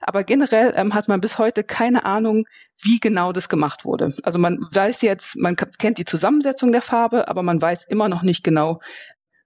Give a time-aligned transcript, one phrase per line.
[0.00, 2.46] Aber generell ähm, hat man bis heute keine Ahnung,
[2.82, 4.14] wie genau das gemacht wurde.
[4.22, 8.22] Also man weiß jetzt, man kennt die Zusammensetzung der Farbe, aber man weiß immer noch
[8.22, 8.80] nicht genau,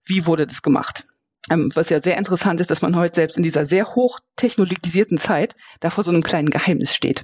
[0.04, 1.04] wie wurde das gemacht.
[1.51, 5.19] Ähm, was ja sehr interessant ist, dass man heute selbst in dieser sehr hoch technologisierten
[5.19, 7.23] Zeit da vor so einem kleinen Geheimnis steht.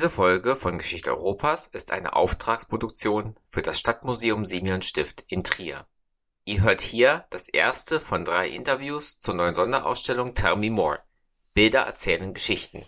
[0.00, 5.86] Diese Folge von Geschichte Europas ist eine Auftragsproduktion für das Stadtmuseum Simeon Stift in Trier.
[6.46, 11.00] Ihr hört hier das erste von drei Interviews zur neuen Sonderausstellung Tell Me More.
[11.52, 12.86] Bilder erzählen Geschichten.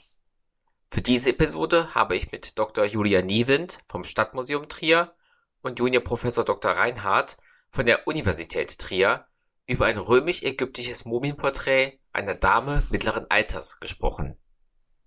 [0.91, 2.87] Für diese Episode habe ich mit Dr.
[2.87, 5.13] Julia Niewind vom Stadtmuseum Trier
[5.61, 6.73] und Juniorprofessor Dr.
[6.73, 7.37] Reinhardt
[7.69, 9.27] von der Universität Trier
[9.67, 14.39] über ein römisch-ägyptisches Mumienporträt einer Dame mittleren Alters gesprochen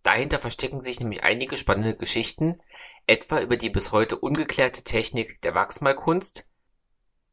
[0.06, 2.62] Dahinter verstecken sich nämlich einige spannende Geschichten,
[3.08, 6.46] etwa über die bis heute ungeklärte Technik der Wachsmalkunst,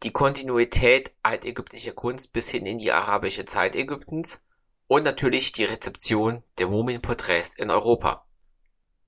[0.03, 4.43] die Kontinuität altägyptischer Kunst bis hin in die arabische Zeit Ägyptens
[4.87, 8.27] und natürlich die Rezeption der Mumienporträts in Europa.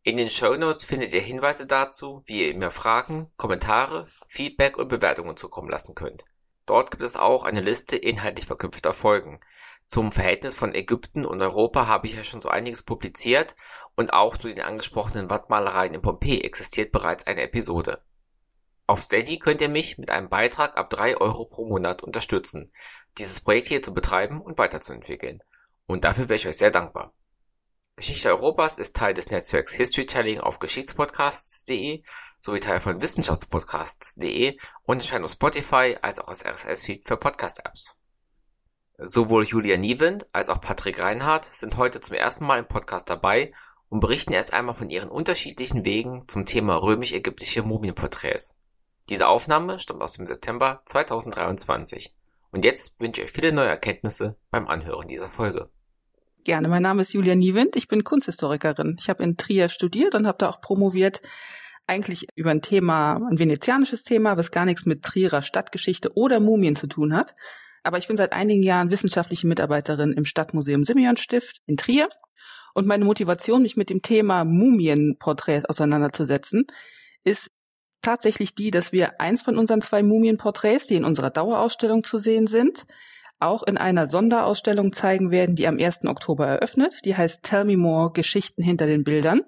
[0.02, 5.38] In den Shownotes findet ihr Hinweise dazu, wie ihr mir Fragen, Kommentare, Feedback und Bewertungen
[5.38, 6.26] zukommen lassen könnt.
[6.66, 9.40] Dort gibt es auch eine Liste inhaltlich verknüpfter Folgen
[9.86, 13.54] zum Verhältnis von Ägypten und Europa habe ich ja schon so einiges publiziert
[13.94, 18.02] und auch zu den angesprochenen Wandmalereien in Pompeji existiert bereits eine Episode.
[18.86, 22.72] Auf Steady könnt ihr mich mit einem Beitrag ab 3 Euro pro Monat unterstützen,
[23.18, 25.42] dieses Projekt hier zu betreiben und weiterzuentwickeln.
[25.86, 27.12] Und dafür wäre ich euch sehr dankbar.
[27.96, 32.02] Geschichte Europas ist Teil des Netzwerks Historytelling auf geschichtspodcasts.de
[32.40, 38.03] sowie Teil von wissenschaftspodcasts.de und erscheint auf Spotify als auch als RSS-Feed für Podcast-Apps.
[38.98, 43.52] Sowohl Julia Niewind als auch Patrick Reinhardt sind heute zum ersten Mal im Podcast dabei
[43.88, 48.56] und berichten erst einmal von ihren unterschiedlichen Wegen zum Thema römisch-ägyptische Mumienporträts.
[49.08, 52.14] Diese Aufnahme stammt aus dem September 2023.
[52.52, 55.70] Und jetzt wünsche ich euch viele neue Erkenntnisse beim Anhören dieser Folge.
[56.44, 58.96] Gerne, mein Name ist Julia Niewind, ich bin Kunsthistorikerin.
[59.00, 61.20] Ich habe in Trier studiert und habe da auch promoviert,
[61.88, 66.76] eigentlich über ein Thema, ein venezianisches Thema, was gar nichts mit Trierer Stadtgeschichte oder Mumien
[66.76, 67.34] zu tun hat,
[67.84, 72.08] aber ich bin seit einigen Jahren wissenschaftliche Mitarbeiterin im Stadtmuseum Simeon Stift in Trier.
[72.74, 76.66] Und meine Motivation, mich mit dem Thema Mumienporträts auseinanderzusetzen,
[77.22, 77.50] ist
[78.02, 82.46] tatsächlich die, dass wir eins von unseren zwei Mumienporträts, die in unserer Dauerausstellung zu sehen
[82.46, 82.84] sind,
[83.38, 86.04] auch in einer Sonderausstellung zeigen werden, die am 1.
[86.06, 86.94] Oktober eröffnet.
[87.04, 89.42] Die heißt Tell Me More Geschichten hinter den Bildern.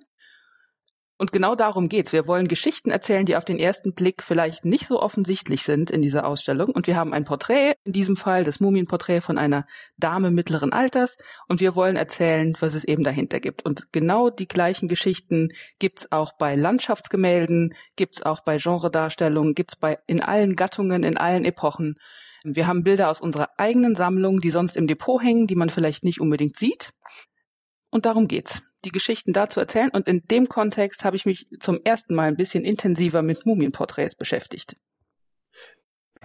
[1.18, 2.12] Und genau darum geht's.
[2.12, 6.02] Wir wollen Geschichten erzählen, die auf den ersten Blick vielleicht nicht so offensichtlich sind in
[6.02, 6.68] dieser Ausstellung.
[6.68, 9.66] Und wir haben ein Porträt, in diesem Fall das Mumienporträt von einer
[9.96, 11.16] Dame mittleren Alters.
[11.48, 13.64] Und wir wollen erzählen, was es eben dahinter gibt.
[13.64, 19.98] Und genau die gleichen Geschichten gibt's auch bei Landschaftsgemälden, gibt's auch bei Genredarstellungen, gibt's bei
[20.06, 21.96] in allen Gattungen, in allen Epochen.
[22.44, 26.04] Wir haben Bilder aus unserer eigenen Sammlung, die sonst im Depot hängen, die man vielleicht
[26.04, 26.90] nicht unbedingt sieht.
[27.90, 29.90] Und darum geht's die Geschichten dazu erzählen.
[29.90, 34.14] Und in dem Kontext habe ich mich zum ersten Mal ein bisschen intensiver mit Mumienporträts
[34.14, 34.76] beschäftigt.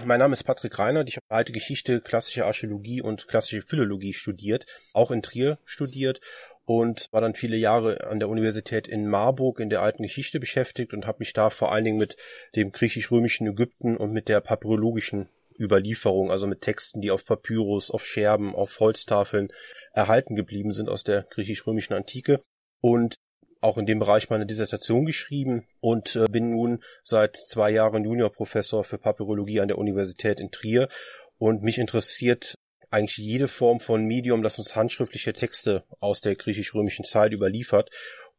[0.04, 1.10] Mein Name ist Patrick Reinhardt.
[1.10, 6.22] Ich habe alte Geschichte, klassische Archäologie und klassische Philologie studiert, auch in Trier studiert
[6.66, 10.94] und war dann viele Jahre an der Universität in Marburg in der alten Geschichte beschäftigt
[10.94, 12.16] und habe mich da vor allen Dingen mit
[12.56, 15.30] dem griechisch-römischen Ägypten und mit der papyrologischen
[15.60, 19.52] Überlieferung, also mit Texten, die auf Papyrus, auf Scherben, auf Holztafeln
[19.94, 22.40] erhalten geblieben sind aus der griechisch-römischen Antike
[22.82, 23.16] und
[23.62, 28.84] auch in dem Bereich meine Dissertation geschrieben und äh, bin nun seit zwei Jahren Juniorprofessor
[28.84, 30.90] für Papyrologie an der Universität in Trier
[31.38, 32.56] und mich interessiert
[32.90, 37.90] eigentlich jede Form von Medium, das uns handschriftliche Texte aus der griechisch-römischen Zeit überliefert.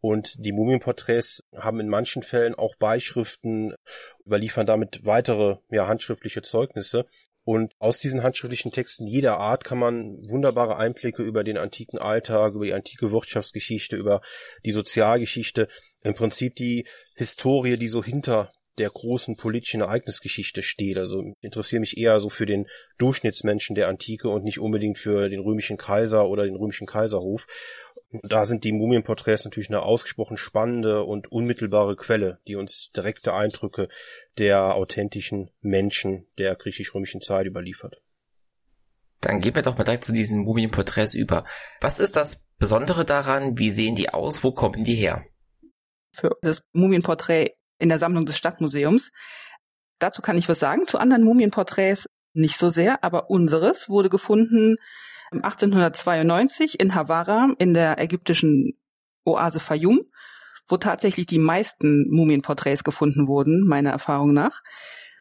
[0.03, 3.75] Und die Mumienporträts haben in manchen Fällen auch Beischriften,
[4.27, 7.05] überliefern damit weitere ja, handschriftliche Zeugnisse.
[7.45, 12.55] Und aus diesen handschriftlichen Texten jeder Art kann man wunderbare Einblicke über den antiken Alltag,
[12.55, 14.21] über die antike Wirtschaftsgeschichte, über
[14.65, 15.69] die Sozialgeschichte,
[16.03, 16.85] im Prinzip die
[17.15, 20.99] Historie, die so hinter der großen politischen Ereignisgeschichte steht.
[20.99, 22.67] Also interessiere mich eher so für den
[22.99, 27.47] Durchschnittsmenschen der Antike und nicht unbedingt für den römischen Kaiser oder den römischen Kaiserhof.
[28.23, 33.89] Da sind die Mumienporträts natürlich eine ausgesprochen spannende und unmittelbare Quelle, die uns direkte Eindrücke
[34.39, 38.03] der authentischen Menschen der griechisch-römischen Zeit überliefert.
[39.21, 41.45] Dann gehen wir doch mal direkt zu diesen Mumienporträts über.
[41.81, 43.57] Was ist das Besondere daran?
[43.57, 44.45] Wie sehen die aus?
[44.45, 45.25] Wo kommen die her?
[46.13, 49.11] Für das Mumienporträt in der Sammlung des Stadtmuseums.
[50.01, 50.87] Dazu kann ich was sagen.
[50.87, 54.77] Zu anderen Mumienporträts nicht so sehr, aber unseres wurde gefunden
[55.39, 58.79] 1892 in Hawara in der ägyptischen
[59.25, 60.01] Oase Fayum,
[60.69, 64.63] wo tatsächlich die meisten Mumienporträts gefunden wurden, meiner Erfahrung nach.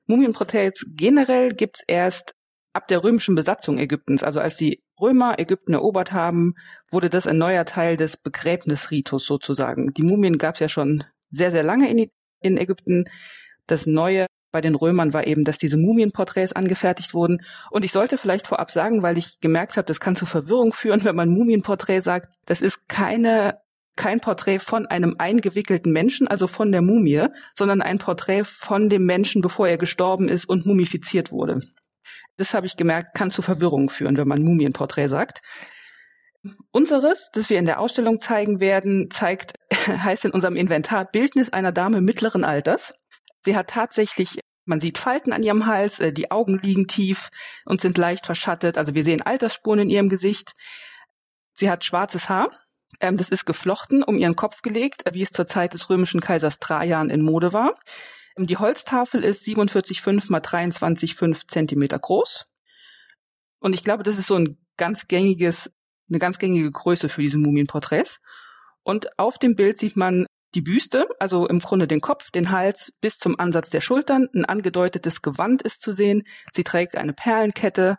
[0.06, 2.36] Mumienporträts generell gibt's erst
[2.74, 6.54] ab der römischen Besatzung Ägyptens, also als die Römer Ägypten erobert haben,
[6.90, 9.94] wurde das ein neuer Teil des Begräbnisritus sozusagen.
[9.94, 12.10] Die Mumien gab's ja schon sehr, sehr lange in,
[12.40, 13.06] in Ägypten.
[13.68, 17.42] Das Neue bei den Römern war eben, dass diese Mumienporträts angefertigt wurden.
[17.70, 21.04] Und ich sollte vielleicht vorab sagen, weil ich gemerkt habe, das kann zu Verwirrung führen,
[21.06, 23.60] wenn man Mumienporträt sagt, das ist keine
[23.98, 29.06] kein Porträt von einem eingewickelten Menschen, also von der Mumie, sondern ein Porträt von dem
[29.06, 31.60] Menschen, bevor er gestorben ist und mumifiziert wurde.
[32.38, 35.42] Das habe ich gemerkt, kann zu Verwirrung führen, wenn man Mumienporträt sagt.
[36.72, 39.54] Unseres, das wir in der Ausstellung zeigen werden, zeigt,
[39.88, 42.94] heißt in unserem Inventar Bildnis einer Dame mittleren Alters.
[43.44, 47.30] Sie hat tatsächlich, man sieht Falten an ihrem Hals, äh, die Augen liegen tief
[47.66, 48.78] und sind leicht verschattet.
[48.78, 50.54] Also wir sehen Altersspuren in ihrem Gesicht.
[51.54, 52.52] Sie hat schwarzes Haar.
[53.00, 56.60] Ähm, das ist geflochten, um ihren Kopf gelegt, wie es zur Zeit des römischen Kaisers
[56.60, 57.76] Trajan in Mode war.
[58.38, 62.46] Ähm, die Holztafel ist 47,5 mal 23,5 Zentimeter groß.
[63.60, 65.72] Und ich glaube, das ist so ein ganz gängiges,
[66.10, 68.20] eine ganz gängige Größe für diese Mumienporträts.
[68.84, 70.26] Und auf dem Bild sieht man
[70.56, 74.28] die Büste, also im Grunde den Kopf, den Hals bis zum Ansatz der Schultern.
[74.34, 76.24] Ein angedeutetes Gewand ist zu sehen.
[76.54, 77.98] Sie trägt eine Perlenkette.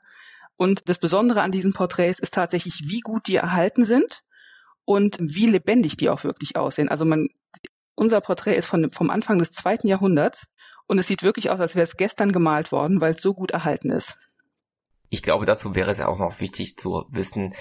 [0.57, 4.23] Und das Besondere an diesen Porträts ist tatsächlich, wie gut die erhalten sind
[4.85, 6.89] und wie lebendig die auch wirklich aussehen.
[6.89, 7.29] Also man,
[7.95, 10.47] unser Porträt ist von, vom Anfang des zweiten Jahrhunderts
[10.87, 13.53] und es sieht wirklich aus, als wäre es gestern gemalt worden, weil es so gut
[13.53, 14.17] erhalten ist.
[15.09, 17.55] Ich glaube, dazu wäre es ja auch noch wichtig zu wissen,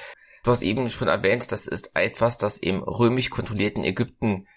[0.44, 4.48] du hast eben schon erwähnt, das ist etwas, das im römisch kontrollierten Ägypten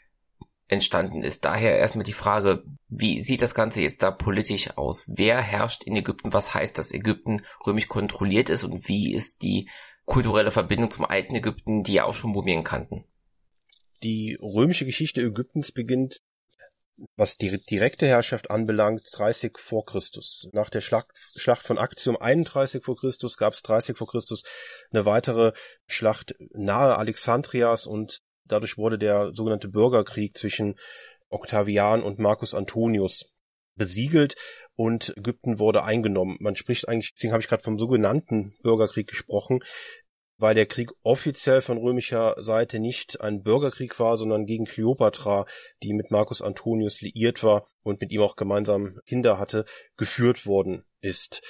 [0.69, 1.45] entstanden ist.
[1.45, 5.05] Daher erstmal die Frage, wie sieht das Ganze jetzt da politisch aus?
[5.07, 6.33] Wer herrscht in Ägypten?
[6.33, 9.69] Was heißt, dass Ägypten römisch kontrolliert ist und wie ist die
[10.05, 13.05] kulturelle Verbindung zum alten Ägypten, die ja auch schon Mumien kannten?
[14.03, 16.21] Die römische Geschichte Ägyptens beginnt
[17.17, 20.49] was die direkte Herrschaft anbelangt, 30 vor Christus.
[20.53, 24.43] Nach der Schlacht, Schlacht von Actium 31 vor Christus gab es 30 vor Christus
[24.93, 25.53] eine weitere
[25.87, 30.77] Schlacht nahe Alexandrias und Dadurch wurde der sogenannte Bürgerkrieg zwischen
[31.29, 33.35] Octavian und Marcus Antonius
[33.77, 34.37] besiegelt
[34.77, 36.37] und Ägypten wurde eingenommen.
[36.41, 39.61] Man spricht eigentlich, deswegen habe ich gerade vom sogenannten Bürgerkrieg gesprochen,
[40.37, 45.47] weil der Krieg offiziell von römischer Seite nicht ein Bürgerkrieg war, sondern gegen Kleopatra,
[45.83, 49.65] die mit Marcus Antonius liiert war und mit ihm auch gemeinsam Kinder hatte,
[49.97, 51.43] geführt worden ist.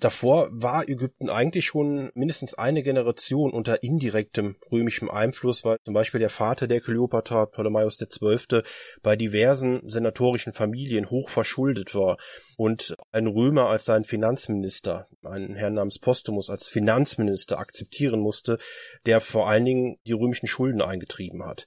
[0.00, 6.20] Davor war Ägypten eigentlich schon mindestens eine Generation unter indirektem römischem Einfluss, weil zum Beispiel
[6.20, 8.62] der Vater der Kleopatra, Ptolemaios XII.,
[9.02, 12.18] bei diversen senatorischen Familien hoch verschuldet war
[12.56, 18.58] und ein Römer als sein Finanzminister, einen Herrn namens Postumus als Finanzminister akzeptieren musste,
[19.06, 21.66] der vor allen Dingen die römischen Schulden eingetrieben hat.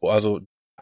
[0.00, 0.40] Also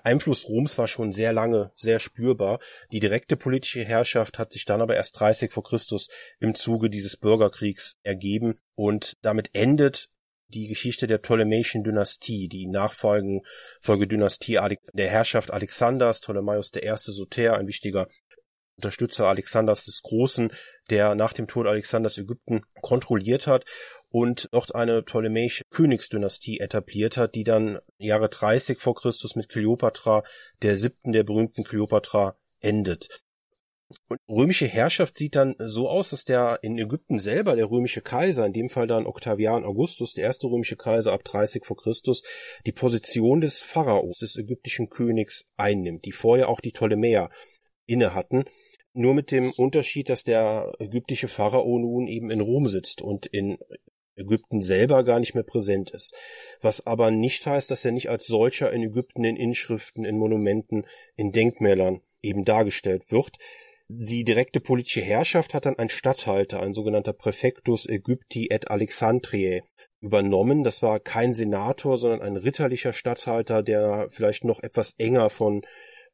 [0.08, 2.60] Einfluss Roms war schon sehr lange sehr spürbar.
[2.92, 6.08] Die direkte politische Herrschaft hat sich dann aber erst 30 vor Christus
[6.40, 10.08] im Zuge dieses Bürgerkriegs ergeben und damit endet
[10.48, 14.58] die Geschichte der Ptolemäischen Dynastie, die Nachfolgedynastie
[14.94, 16.90] der Herrschaft Alexanders, Ptolemaios I.
[16.96, 18.08] Soter, ein wichtiger
[18.76, 20.50] Unterstützer Alexanders des Großen,
[20.88, 23.66] der nach dem Tod Alexanders Ägypten kontrolliert hat
[24.10, 30.22] und dort eine ptolemäische Königsdynastie etabliert hat, die dann Jahre 30 vor Christus mit Kleopatra,
[30.62, 33.08] der siebten der berühmten Kleopatra, endet.
[34.08, 38.44] Und römische Herrschaft sieht dann so aus, dass der in Ägypten selber der römische Kaiser,
[38.44, 42.22] in dem Fall dann Octavian Augustus, der erste römische Kaiser ab 30 vor Christus,
[42.66, 47.30] die Position des Pharaos, des ägyptischen Königs einnimmt, die vorher auch die Ptolemäer
[47.86, 48.44] inne hatten.
[48.92, 53.58] Nur mit dem Unterschied, dass der ägyptische Pharao nun eben in Rom sitzt und in
[54.18, 56.14] Ägypten selber gar nicht mehr präsent ist.
[56.60, 60.86] Was aber nicht heißt, dass er nicht als solcher in Ägypten in Inschriften, in Monumenten,
[61.16, 63.36] in Denkmälern eben dargestellt wird.
[63.88, 69.62] Die direkte politische Herrschaft hat dann ein Statthalter, ein sogenannter Präfectus Ägypti et Alexandriae,
[70.00, 70.64] übernommen.
[70.64, 75.62] Das war kein Senator, sondern ein ritterlicher Statthalter, der vielleicht noch etwas enger von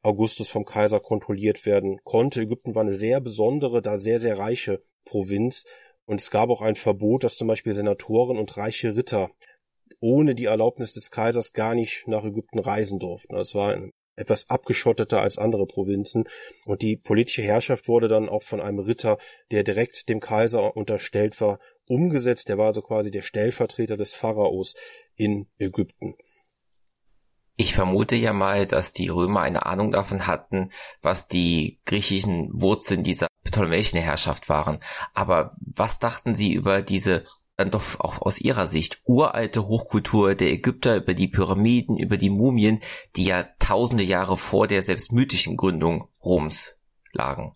[0.01, 2.41] Augustus vom Kaiser kontrolliert werden konnte.
[2.41, 5.65] Ägypten war eine sehr besondere, da sehr, sehr reiche Provinz
[6.05, 9.31] und es gab auch ein Verbot, dass zum Beispiel Senatoren und reiche Ritter
[9.99, 13.35] ohne die Erlaubnis des Kaisers gar nicht nach Ägypten reisen durften.
[13.35, 13.75] Das war
[14.15, 16.25] etwas abgeschotteter als andere Provinzen.
[16.65, 19.17] Und die politische Herrschaft wurde dann auch von einem Ritter,
[19.51, 22.49] der direkt dem Kaiser unterstellt war, umgesetzt.
[22.49, 24.75] Der war also quasi der Stellvertreter des Pharaos
[25.15, 26.15] in Ägypten.
[27.57, 30.71] Ich vermute ja mal, dass die Römer eine Ahnung davon hatten,
[31.01, 34.79] was die griechischen Wurzeln dieser ptolemäischen Herrschaft waren.
[35.13, 37.23] Aber was dachten sie über diese
[37.57, 42.29] dann doch auch aus ihrer Sicht uralte Hochkultur der Ägypter über die Pyramiden, über die
[42.29, 42.81] Mumien,
[43.15, 46.77] die ja tausende Jahre vor der selbst mythischen Gründung Roms
[47.13, 47.53] lagen?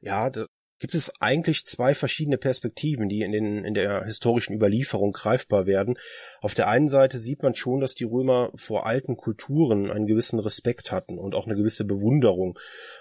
[0.00, 0.46] Ja, da
[0.78, 5.96] gibt es eigentlich zwei verschiedene Perspektiven, die in, den, in der historischen Überlieferung greifbar werden.
[6.40, 10.38] Auf der einen Seite sieht man schon, dass die Römer vor alten Kulturen einen gewissen
[10.38, 12.58] Respekt hatten und auch eine gewisse Bewunderung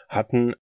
[0.08, 0.54] hatten,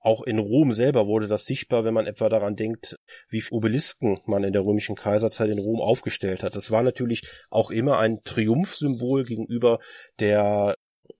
[0.00, 2.96] auch in Rom selber wurde das sichtbar, wenn man etwa daran denkt,
[3.28, 6.56] wie Obelisken man in der römischen Kaiserzeit in Rom aufgestellt hat.
[6.56, 9.78] Das war natürlich auch immer ein Triumphsymbol gegenüber
[10.18, 10.76] der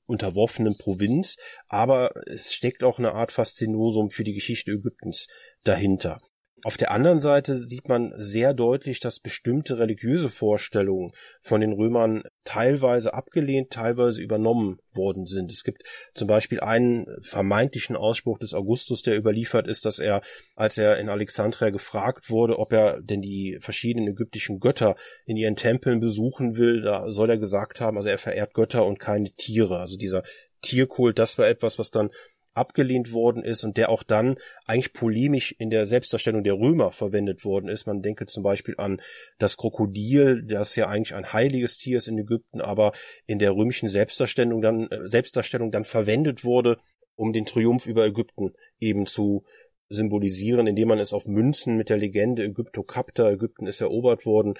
[0.06, 1.36] unterworfenen Provinz,
[1.68, 5.28] aber es steckt auch eine Art Faszinosum für die Geschichte Ägyptens
[5.62, 6.18] dahinter.
[6.62, 11.12] Auf der anderen Seite sieht man sehr deutlich, dass bestimmte religiöse Vorstellungen
[11.42, 15.50] von den Römern teilweise abgelehnt, teilweise übernommen worden sind.
[15.52, 15.82] Es gibt
[16.14, 20.20] zum Beispiel einen vermeintlichen Ausspruch des Augustus, der überliefert ist, dass er,
[20.54, 25.56] als er in Alexandria gefragt wurde, ob er denn die verschiedenen ägyptischen Götter in ihren
[25.56, 29.78] Tempeln besuchen will, da soll er gesagt haben, also er verehrt Götter und keine Tiere.
[29.78, 30.24] Also dieser
[30.62, 32.10] Tierkult, das war etwas, was dann
[32.54, 37.44] abgelehnt worden ist und der auch dann eigentlich polemisch in der Selbstdarstellung der Römer verwendet
[37.44, 37.86] worden ist.
[37.86, 39.00] Man denke zum Beispiel an
[39.38, 42.92] das Krokodil, das ja eigentlich ein heiliges Tier ist in Ägypten, aber
[43.26, 46.78] in der römischen Selbstdarstellung dann, äh, Selbstdarstellung dann verwendet wurde,
[47.14, 49.44] um den Triumph über Ägypten eben zu
[49.88, 54.54] symbolisieren, indem man es auf Münzen mit der Legende Ägyptokapta, Ägypten ist erobert worden,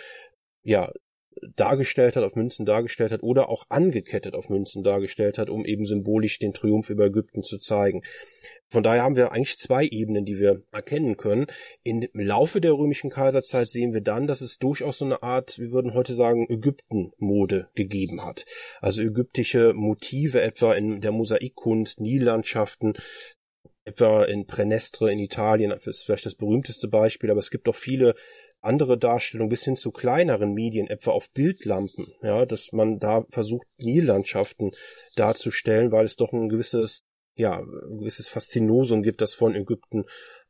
[0.63, 0.93] ja,
[1.57, 5.87] dargestellt hat, auf Münzen dargestellt hat oder auch angekettet auf Münzen dargestellt hat, um eben
[5.87, 8.03] symbolisch den Triumph über Ägypten zu zeigen.
[8.69, 11.47] Von daher haben wir eigentlich zwei Ebenen, die wir erkennen können.
[11.83, 15.73] Im Laufe der römischen Kaiserzeit sehen wir dann, dass es durchaus so eine Art, wir
[15.73, 18.45] würden heute sagen, Ägypten-Mode gegeben hat.
[18.81, 22.95] Also ägyptische Motive etwa in der Mosaikkunst, Nillandschaften,
[23.85, 27.75] etwa in Prenestre in Italien, das ist vielleicht das berühmteste Beispiel, aber es gibt auch
[27.75, 28.15] viele
[28.61, 33.67] andere Darstellungen bis hin zu kleineren Medien, etwa auf Bildlampen, ja, dass man da versucht,
[33.79, 34.73] Nillandschaften
[35.17, 37.05] darzustellen, weil es doch ein gewisses,
[37.37, 40.05] ja, ein gewisses Faszinosum gibt, das von Ägypten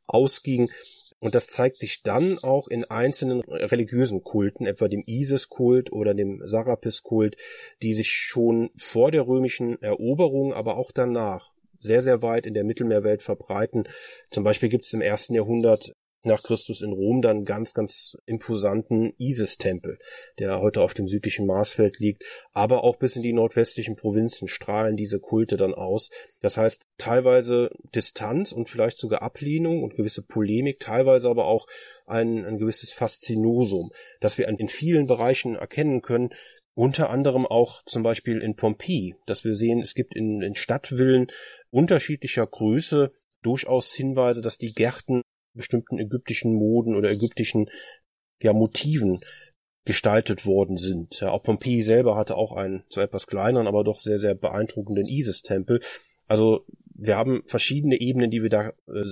[0.05, 0.71] ausging.
[1.19, 6.41] Und das zeigt sich dann auch in einzelnen religiösen Kulten, etwa dem Isis-Kult oder dem
[6.43, 7.37] Sarapis-Kult,
[7.83, 12.63] die sich schon vor der römischen Eroberung, aber auch danach sehr, sehr weit in der
[12.63, 13.87] Mittelmeerwelt verbreiten.
[14.31, 19.13] Zum Beispiel gibt es im ersten Jahrhundert nach Christus in Rom dann ganz, ganz imposanten
[19.17, 19.97] Isis-Tempel,
[20.39, 24.95] der heute auf dem südlichen Marsfeld liegt, aber auch bis in die nordwestlichen Provinzen strahlen
[24.95, 26.09] diese Kulte dann aus.
[26.41, 31.67] Das heißt, teilweise Distanz und vielleicht sogar Ablehnung und gewisse Polemik, teilweise aber auch
[32.05, 36.29] ein, ein gewisses Faszinosum, das wir in vielen Bereichen erkennen können,
[36.73, 41.27] unter anderem auch zum Beispiel in Pompeji, dass wir sehen, es gibt in, in Stadtvillen
[41.69, 43.11] unterschiedlicher Größe
[43.41, 45.21] durchaus Hinweise, dass die Gärten
[45.53, 47.69] bestimmten ägyptischen Moden oder ägyptischen
[48.41, 49.21] ja, Motiven
[49.85, 51.19] gestaltet worden sind.
[51.21, 55.07] Ja, auch Pompeji selber hatte auch einen zwar etwas kleineren, aber doch sehr, sehr beeindruckenden
[55.07, 55.81] Isis-Tempel.
[56.27, 59.05] Also wir haben verschiedene Ebenen, die wir da äh,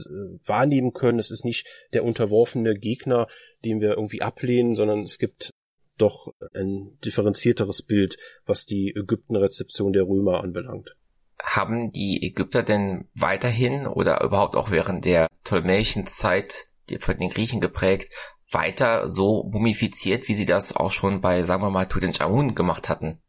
[0.46, 1.18] wahrnehmen können.
[1.18, 3.28] Es ist nicht der unterworfene Gegner,
[3.66, 5.50] den wir irgendwie ablehnen, sondern es gibt
[5.98, 10.96] doch ein differenzierteres Bild, was die Ägyptenrezeption der Römer anbelangt
[11.42, 17.30] haben die Ägypter denn weiterhin oder überhaupt auch während der ptolemäischen Zeit, die von den
[17.30, 18.14] Griechen geprägt,
[18.52, 23.22] weiter so mumifiziert, wie sie das auch schon bei, sagen wir mal, Tutanchamun gemacht hatten?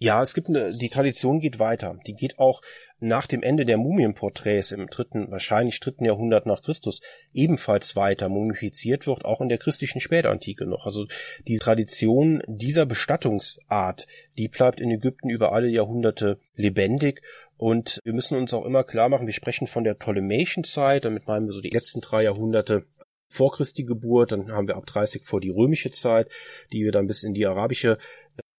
[0.00, 1.98] Ja, es gibt eine, die Tradition geht weiter.
[2.06, 2.62] Die geht auch
[3.00, 7.00] nach dem Ende der Mumienporträts im dritten, wahrscheinlich dritten Jahrhundert nach Christus
[7.32, 10.86] ebenfalls weiter mumifiziert wird, auch in der christlichen Spätantike noch.
[10.86, 11.06] Also
[11.48, 14.06] die Tradition dieser Bestattungsart,
[14.38, 17.22] die bleibt in Ägypten über alle Jahrhunderte lebendig
[17.56, 21.26] und wir müssen uns auch immer klar machen, wir sprechen von der Ptolemäischen Zeit, damit
[21.26, 22.86] meinen wir so die letzten drei Jahrhunderte
[23.28, 26.28] vor Christi Geburt, dann haben wir ab 30 vor die römische Zeit,
[26.72, 27.98] die wir dann bis in die arabische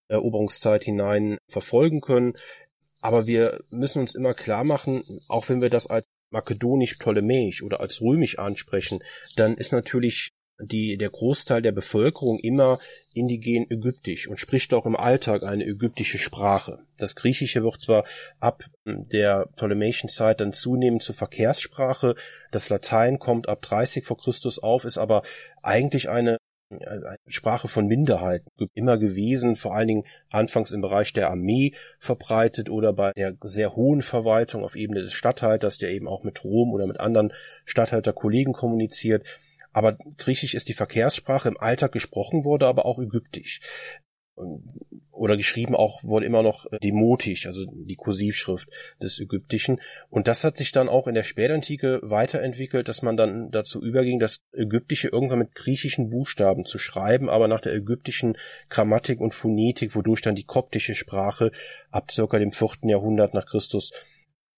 [0.09, 2.33] Eroberungszeit hinein verfolgen können.
[2.99, 8.01] Aber wir müssen uns immer klar machen, auch wenn wir das als makedonisch-ptolemäisch oder als
[8.01, 8.99] römisch ansprechen,
[9.35, 12.79] dann ist natürlich die, der Großteil der Bevölkerung immer
[13.13, 16.79] indigen ägyptisch und spricht auch im Alltag eine ägyptische Sprache.
[16.97, 18.03] Das Griechische wird zwar
[18.41, 22.15] ab der ptolemäischen Zeit dann zunehmend zur Verkehrssprache,
[22.51, 25.23] das Latein kommt ab 30 vor Christus auf, ist aber
[25.61, 26.37] eigentlich eine eine
[27.27, 32.93] Sprache von Minderheiten immer gewesen, vor allen Dingen anfangs im Bereich der Armee verbreitet oder
[32.93, 36.85] bei der sehr hohen Verwaltung auf Ebene des Statthalters, der eben auch mit Rom oder
[36.85, 37.33] mit anderen
[37.65, 39.25] Statthalterkollegen kommuniziert.
[39.71, 43.61] Aber Griechisch ist die Verkehrssprache im Alltag gesprochen wurde, aber auch Ägyptisch
[45.19, 48.69] oder geschrieben auch wurde immer noch demotisch, also die Kursivschrift
[49.01, 49.81] des Ägyptischen.
[50.09, 54.19] Und das hat sich dann auch in der Spätantike weiterentwickelt, dass man dann dazu überging,
[54.19, 58.37] das Ägyptische irgendwann mit griechischen Buchstaben zu schreiben, aber nach der ägyptischen
[58.69, 61.51] Grammatik und Phonetik, wodurch dann die koptische Sprache
[61.91, 63.91] ab circa dem vierten Jahrhundert nach Christus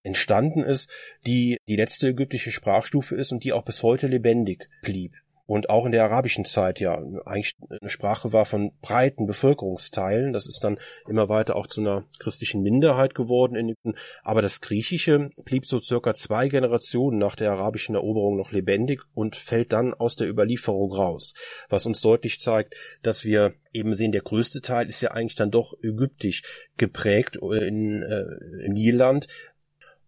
[0.03, 0.89] entstanden ist,
[1.25, 5.13] die die letzte ägyptische Sprachstufe ist und die auch bis heute lebendig blieb
[5.51, 6.93] und auch in der arabischen Zeit ja
[7.25, 10.31] eigentlich eine Sprache war von breiten Bevölkerungsteilen.
[10.31, 10.77] Das ist dann
[11.09, 13.95] immer weiter auch zu einer christlichen Minderheit geworden in Ägypten.
[14.23, 19.35] Aber das Griechische blieb so circa zwei Generationen nach der arabischen Eroberung noch lebendig und
[19.35, 21.33] fällt dann aus der Überlieferung raus.
[21.67, 25.51] Was uns deutlich zeigt, dass wir eben sehen, der größte Teil ist ja eigentlich dann
[25.51, 26.43] doch ägyptisch
[26.77, 29.27] geprägt in, äh, im Nilland,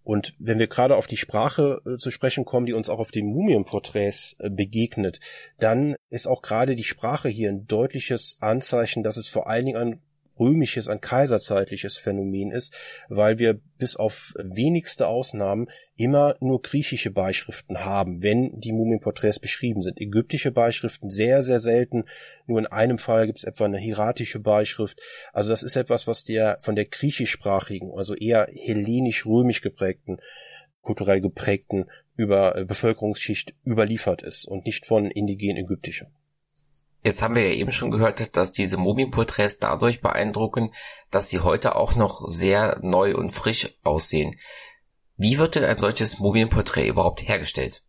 [0.04, 3.12] und wenn wir gerade auf die Sprache äh, zu sprechen kommen, die uns auch auf
[3.12, 5.20] den Mumienporträts äh, begegnet,
[5.60, 9.78] dann ist auch gerade die Sprache hier ein deutliches Anzeichen, dass es vor allen Dingen
[9.78, 10.02] ein
[10.40, 12.76] römisches, ein kaiserzeitliches Phänomen ist,
[13.10, 19.82] weil wir bis auf wenigste Ausnahmen immer nur griechische Beischriften haben, wenn die Mumienporträts beschrieben
[19.82, 20.00] sind.
[20.00, 22.06] Ägyptische Beischriften sehr, sehr selten.
[22.48, 25.00] Nur in einem Fall gibt es etwa eine hieratische Beischrift.
[25.34, 30.20] Also das ist etwas, was der von der griechischsprachigen, also eher hellenisch-römisch geprägten
[30.84, 31.86] kulturell geprägten
[32.16, 36.08] über äh, Bevölkerungsschicht überliefert ist und nicht von indigenen ägyptischen.
[37.04, 40.74] Jetzt haben wir ja eben schon gehört, dass diese Mumienporträts dadurch beeindrucken,
[41.12, 44.32] dass sie heute auch noch sehr neu und frisch aussehen.
[45.18, 47.84] Wie wird denn ein solches Mumienporträt überhaupt hergestellt?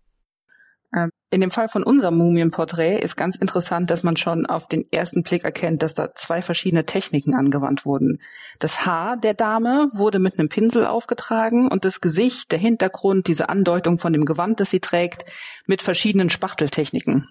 [0.94, 4.85] Ähm, in dem Fall von unserem Mumienporträt ist ganz interessant, dass man schon auf den
[4.92, 8.21] ersten Blick erkennt, dass da zwei verschiedene Techniken angewandt wurden.
[8.59, 13.49] Das Haar der Dame wurde mit einem Pinsel aufgetragen und das Gesicht, der Hintergrund, diese
[13.49, 15.25] Andeutung von dem Gewand, das sie trägt,
[15.66, 17.28] mit verschiedenen Spachteltechniken.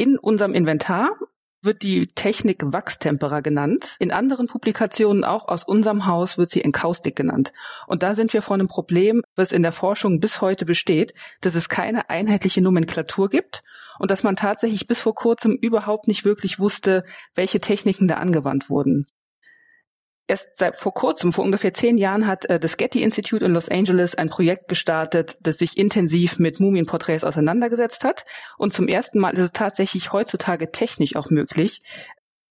[0.00, 1.10] In unserem Inventar
[1.60, 3.96] wird die Technik Wachstempera genannt.
[3.98, 7.52] In anderen Publikationen auch aus unserem Haus wird sie Enkaustik genannt.
[7.86, 11.54] Und da sind wir vor einem Problem, was in der Forschung bis heute besteht, dass
[11.54, 13.62] es keine einheitliche Nomenklatur gibt
[13.98, 18.70] und dass man tatsächlich bis vor kurzem überhaupt nicht wirklich wusste, welche Techniken da angewandt
[18.70, 19.04] wurden
[20.30, 23.68] erst seit vor kurzem, vor ungefähr zehn Jahren, hat äh, das Getty Institute in Los
[23.68, 28.24] Angeles ein Projekt gestartet, das sich intensiv mit Mumienporträts auseinandergesetzt hat.
[28.56, 31.80] Und zum ersten Mal ist es tatsächlich heutzutage technisch auch möglich,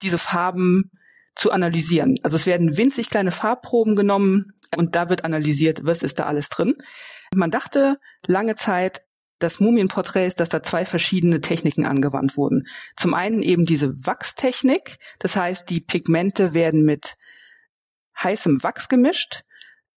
[0.02, 0.92] diese Farben
[1.36, 2.18] zu analysieren.
[2.22, 6.50] Also es werden winzig kleine Farbproben genommen und da wird analysiert, was ist da alles
[6.50, 6.76] drin.
[7.34, 9.04] Man dachte lange Zeit,
[9.40, 12.64] dass Mumienporträts, dass da zwei verschiedene Techniken angewandt wurden.
[12.98, 17.16] Zum einen eben diese Wachstechnik, das heißt, die Pigmente werden mit
[18.24, 19.44] heißem Wachs gemischt,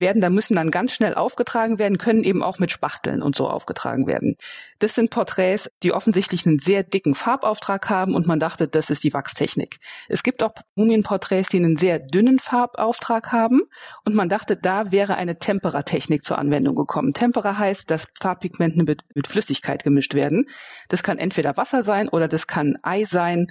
[0.03, 3.49] werden da müssen dann ganz schnell aufgetragen werden, können eben auch mit Spachteln und so
[3.49, 4.37] aufgetragen werden.
[4.81, 9.05] Das sind Porträts, die offensichtlich einen sehr dicken Farbauftrag haben und man dachte, das ist
[9.05, 9.79] die Wachstechnik.
[10.09, 13.63] Es gibt auch Mumienporträts, die einen sehr dünnen Farbauftrag haben
[14.05, 17.15] und man dachte, da wäre eine Temperatechnik zur Anwendung gekommen.
[17.15, 20.47] Tempera heißt, dass Farbpigmente mit, mit Flüssigkeit gemischt werden.
[20.89, 23.47] Das kann entweder Wasser sein oder das kann Ei sein,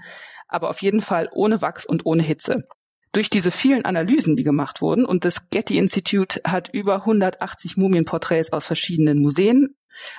[0.50, 2.66] aber auf jeden Fall ohne Wachs und ohne Hitze
[3.12, 8.54] durch diese vielen Analysen, die gemacht wurden, und das Getty Institute hat über 180 Mumienporträts
[8.54, 9.76] aus verschiedenen Museen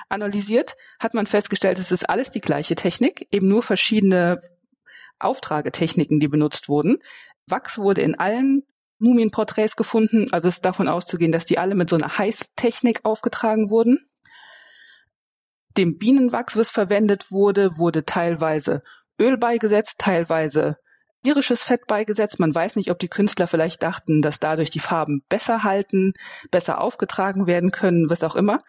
[0.09, 4.39] analysiert, hat man festgestellt, es ist alles die gleiche Technik, eben nur verschiedene
[5.19, 6.99] Auftragetechniken, die benutzt wurden.
[7.47, 8.63] Wachs wurde in allen
[8.99, 13.99] Mumienporträts gefunden, also ist davon auszugehen, dass die alle mit so einer Heißtechnik aufgetragen wurden.
[15.77, 18.83] Dem Bienenwachs, was verwendet wurde, wurde teilweise
[19.19, 20.77] Öl beigesetzt, teilweise
[21.23, 22.39] tierisches Fett beigesetzt.
[22.39, 26.13] Man weiß nicht, ob die Künstler vielleicht dachten, dass dadurch die Farben besser halten,
[26.51, 28.59] besser aufgetragen werden können, was auch immer.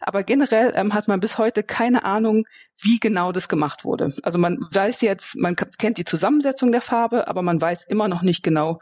[0.00, 2.44] Aber generell ähm, hat man bis heute keine Ahnung,
[2.80, 4.14] wie genau das gemacht wurde.
[4.22, 8.22] Also man weiß jetzt, man kennt die Zusammensetzung der Farbe, aber man weiß immer noch
[8.22, 8.80] nicht genau,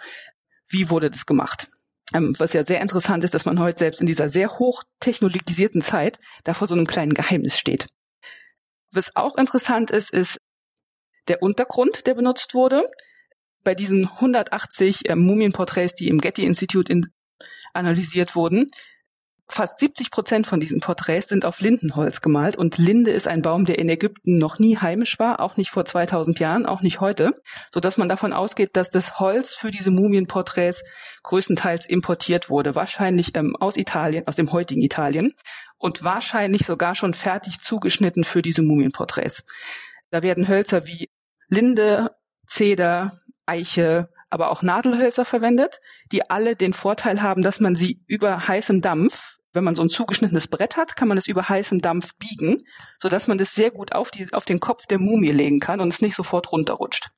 [0.69, 1.69] wie wurde das gemacht.
[2.15, 6.19] Ähm, was ja sehr interessant ist, dass man heute selbst in dieser sehr hochtechnologisierten Zeit
[6.45, 7.87] da vor so einem kleinen Geheimnis steht.
[8.91, 10.39] Was auch interessant ist, ist
[11.29, 12.85] der Untergrund, der benutzt wurde
[13.63, 17.07] bei diesen 180 äh, Mumienporträts, die im Getty Institute in,
[17.73, 18.67] analysiert wurden,
[19.51, 23.65] fast 70 Prozent von diesen Porträts sind auf Lindenholz gemalt und Linde ist ein Baum,
[23.65, 27.35] der in Ägypten noch nie heimisch war, auch nicht vor 2000 Jahren, auch nicht heute,
[27.73, 30.83] so dass man davon ausgeht, dass das Holz für diese Mumienporträts
[31.23, 35.35] größtenteils importiert wurde, wahrscheinlich ähm, aus Italien, aus dem heutigen Italien
[35.79, 39.45] und wahrscheinlich sogar schon fertig zugeschnitten für diese Mumienporträts.
[40.11, 41.11] Da werden Hölzer wie
[41.49, 42.11] Linde,
[42.47, 43.13] Zeder,
[43.51, 45.81] Eiche, aber auch Nadelhölzer verwendet,
[46.13, 49.89] die alle den Vorteil haben, dass man sie über heißem Dampf wenn man so ein
[49.89, 52.59] zugeschnittenes Brett hat, kann man es über heißen Dampf biegen,
[53.03, 55.93] sodass man das sehr gut auf, die, auf den Kopf der Mumie legen kann und
[55.93, 57.11] es nicht sofort runterrutscht.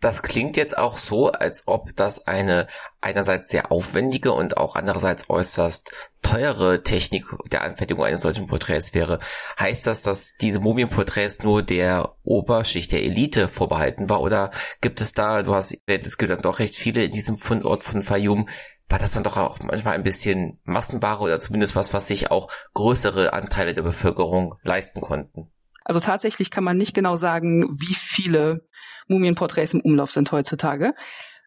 [0.00, 2.68] Das klingt jetzt auch so, als ob das eine
[3.02, 9.18] einerseits sehr aufwendige und auch andererseits äußerst teure Technik der Anfertigung eines solchen Porträts wäre.
[9.58, 14.22] Heißt das, dass diese Mumienporträts nur der Oberschicht, der Elite vorbehalten war?
[14.22, 17.84] Oder gibt es da, du hast, es gibt dann doch recht viele in diesem Fundort
[17.84, 18.48] von Fayum,
[18.88, 22.50] war das dann doch auch manchmal ein bisschen Massenware oder zumindest was, was sich auch
[22.74, 25.52] größere Anteile der Bevölkerung leisten konnten?
[25.84, 28.68] Also tatsächlich kann man nicht genau sagen, wie viele
[29.10, 30.94] Mumienporträts im Umlauf sind heutzutage.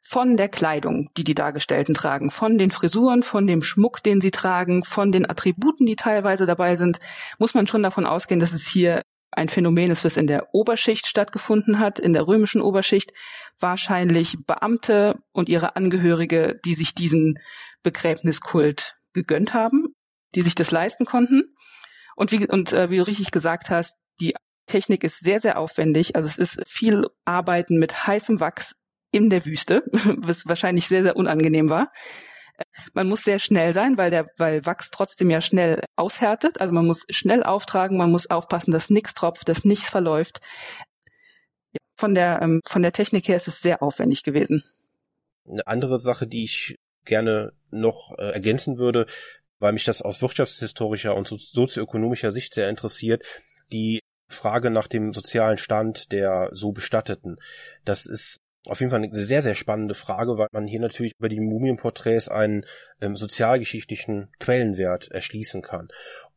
[0.06, 4.32] Von der Kleidung, die die Dargestellten tragen, von den Frisuren, von dem Schmuck, den sie
[4.32, 7.00] tragen, von den Attributen, die teilweise dabei sind,
[7.40, 11.08] muss man schon davon ausgehen, dass es hier ein Phänomen ist, was in der Oberschicht
[11.08, 13.14] stattgefunden hat, in der römischen Oberschicht,
[13.60, 17.40] wahrscheinlich Beamte und ihre Angehörige, die sich diesen
[17.82, 19.96] Begräbniskult gegönnt haben,
[20.36, 21.56] die sich das leisten konnten.
[22.16, 26.16] Und wie, und, äh, wie du richtig gesagt hast, die Technik ist sehr, sehr aufwendig.
[26.16, 28.76] Also es ist viel Arbeiten mit heißem Wachs
[29.12, 29.84] in der Wüste,
[30.18, 31.92] was wahrscheinlich sehr, sehr unangenehm war.
[32.94, 36.62] Man muss sehr schnell sein, weil der, weil Wachs trotzdem ja schnell aushärtet.
[36.62, 40.40] Also man muss schnell auftragen, man muss aufpassen, dass nichts tropft, dass nichts verläuft.
[41.96, 44.64] Von der, ähm, von der Technik her ist es sehr aufwendig gewesen.
[45.48, 49.08] Eine andere Sache, die ich gerne noch äh, ergänzen würde,
[49.60, 53.26] weil mich das aus wirtschaftshistorischer und sozioökonomischer Sicht sehr interessiert,
[53.72, 54.00] die
[54.34, 57.38] Frage nach dem sozialen Stand der so Bestatteten.
[57.86, 61.30] Das ist auf jeden Fall eine sehr, sehr spannende Frage, weil man hier natürlich über
[61.30, 62.66] die Mumienporträts einen
[63.02, 65.90] ähm, sozialgeschichtlichen Quellenwert erschließen kann.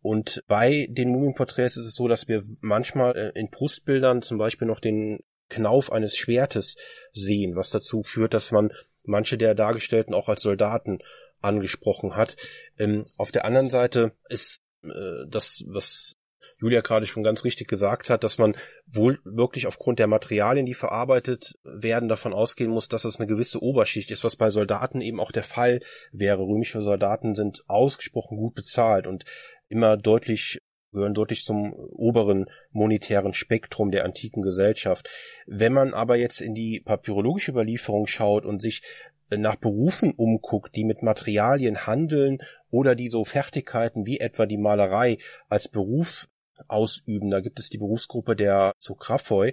[0.03, 4.67] Und bei den Mumienporträts ist es so, dass wir manchmal äh, in Brustbildern zum Beispiel
[4.67, 6.77] noch den Knauf eines Schwertes
[7.13, 8.73] sehen, was dazu führt, dass man
[9.05, 10.99] manche der Dargestellten auch als Soldaten
[11.41, 12.37] angesprochen hat.
[12.79, 16.17] Ähm, auf der anderen Seite ist äh, das, was
[16.59, 18.57] Julia gerade schon ganz richtig gesagt hat, dass man
[18.87, 23.63] wohl wirklich aufgrund der Materialien, die verarbeitet werden, davon ausgehen muss, dass es eine gewisse
[23.63, 25.81] Oberschicht ist, was bei Soldaten eben auch der Fall
[26.13, 26.43] wäre.
[26.43, 29.25] Römische Soldaten sind ausgesprochen gut bezahlt und
[29.69, 30.59] immer deutlich
[30.93, 35.11] gehören deutlich zum oberen monetären Spektrum der antiken Gesellschaft.
[35.47, 38.83] Wenn man aber jetzt in die papyrologische Überlieferung schaut und sich
[39.31, 42.39] nach Berufen umguckt, die mit Materialien handeln
[42.71, 46.29] oder die so Fertigkeiten wie etwa die Malerei als Beruf
[46.69, 47.31] ausüben.
[47.31, 49.53] Da gibt es die Berufsgruppe der Sokraphoi,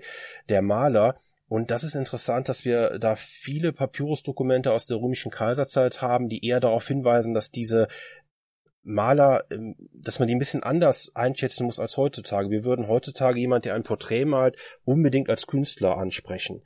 [0.50, 1.18] der Maler.
[1.48, 6.46] Und das ist interessant, dass wir da viele Papyrusdokumente aus der römischen Kaiserzeit haben, die
[6.46, 7.88] eher darauf hinweisen, dass diese
[8.84, 12.50] Maler, ähm, dass man die ein bisschen anders einschätzen muss als heutzutage.
[12.50, 16.64] Wir würden heutzutage jemand, der ein Porträt malt, unbedingt als Künstler ansprechen.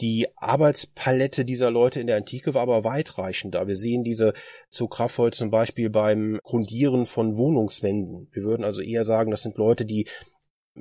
[0.00, 3.66] Die Arbeitspalette dieser Leute in der Antike war aber weitreichender.
[3.66, 4.34] Wir sehen diese
[4.68, 8.28] Zographe zum Beispiel beim Grundieren von Wohnungswänden.
[8.32, 10.06] Wir würden also eher sagen, das sind Leute, die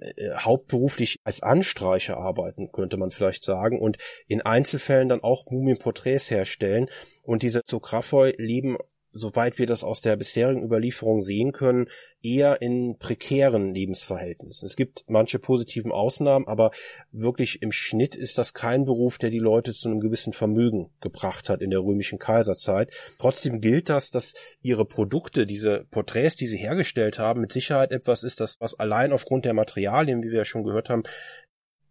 [0.02, 3.98] äh, hauptberuflich als Anstreicher arbeiten, könnte man vielleicht sagen, und
[4.28, 6.90] in Einzelfällen dann auch Mumienporträts herstellen.
[7.24, 8.78] Und diese Zographoi leben
[9.16, 11.88] soweit wir das aus der bisherigen Überlieferung sehen können,
[12.22, 14.66] eher in prekären Lebensverhältnissen.
[14.66, 16.72] Es gibt manche positiven Ausnahmen, aber
[17.12, 21.50] wirklich im Schnitt ist das kein Beruf, der die Leute zu einem gewissen Vermögen gebracht
[21.50, 22.92] hat in der römischen Kaiserzeit.
[23.18, 28.24] Trotzdem gilt das, dass ihre Produkte, diese Porträts, die sie hergestellt haben, mit Sicherheit etwas
[28.24, 31.04] ist, das was allein aufgrund der Materialien, wie wir ja schon gehört haben,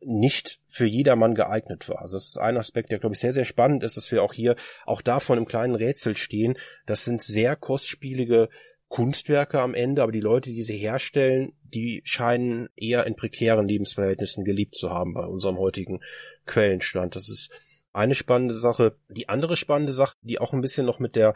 [0.06, 2.02] nicht für jedermann geeignet war.
[2.02, 4.32] Also das ist ein Aspekt, der, glaube ich, sehr, sehr spannend ist, dass wir auch
[4.32, 6.56] hier auch davon im kleinen Rätsel stehen.
[6.86, 8.48] Das sind sehr kostspielige
[8.88, 14.44] Kunstwerke am Ende, aber die Leute, die sie herstellen, die scheinen eher in prekären Lebensverhältnissen
[14.44, 16.00] gelebt zu haben bei unserem heutigen
[16.46, 17.16] Quellenstand.
[17.16, 17.50] Das ist
[17.92, 18.96] eine spannende Sache.
[19.08, 21.34] Die andere spannende Sache, die auch ein bisschen noch mit der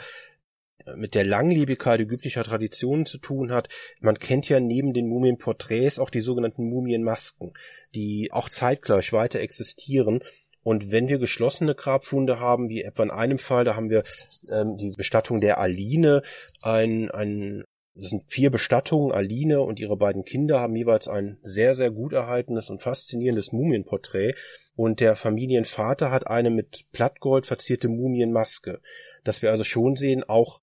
[0.97, 3.69] mit der Langlebigkeit ägyptischer Traditionen zu tun hat.
[4.01, 7.53] Man kennt ja neben den Mumienporträts auch die sogenannten Mumienmasken,
[7.95, 10.21] die auch zeitgleich weiter existieren.
[10.63, 14.05] Und wenn wir geschlossene Grabfunde haben, wie etwa in einem Fall, da haben wir
[14.53, 16.23] ähm, die Bestattung der Aline,
[16.63, 17.65] ein, ein
[17.95, 19.13] das sind vier Bestattungen.
[19.13, 24.35] Aline und ihre beiden Kinder haben jeweils ein sehr, sehr gut erhaltenes und faszinierendes Mumienporträt.
[24.77, 28.81] Und der Familienvater hat eine mit Plattgold verzierte Mumienmaske.
[29.25, 30.61] Dass wir also schon sehen, auch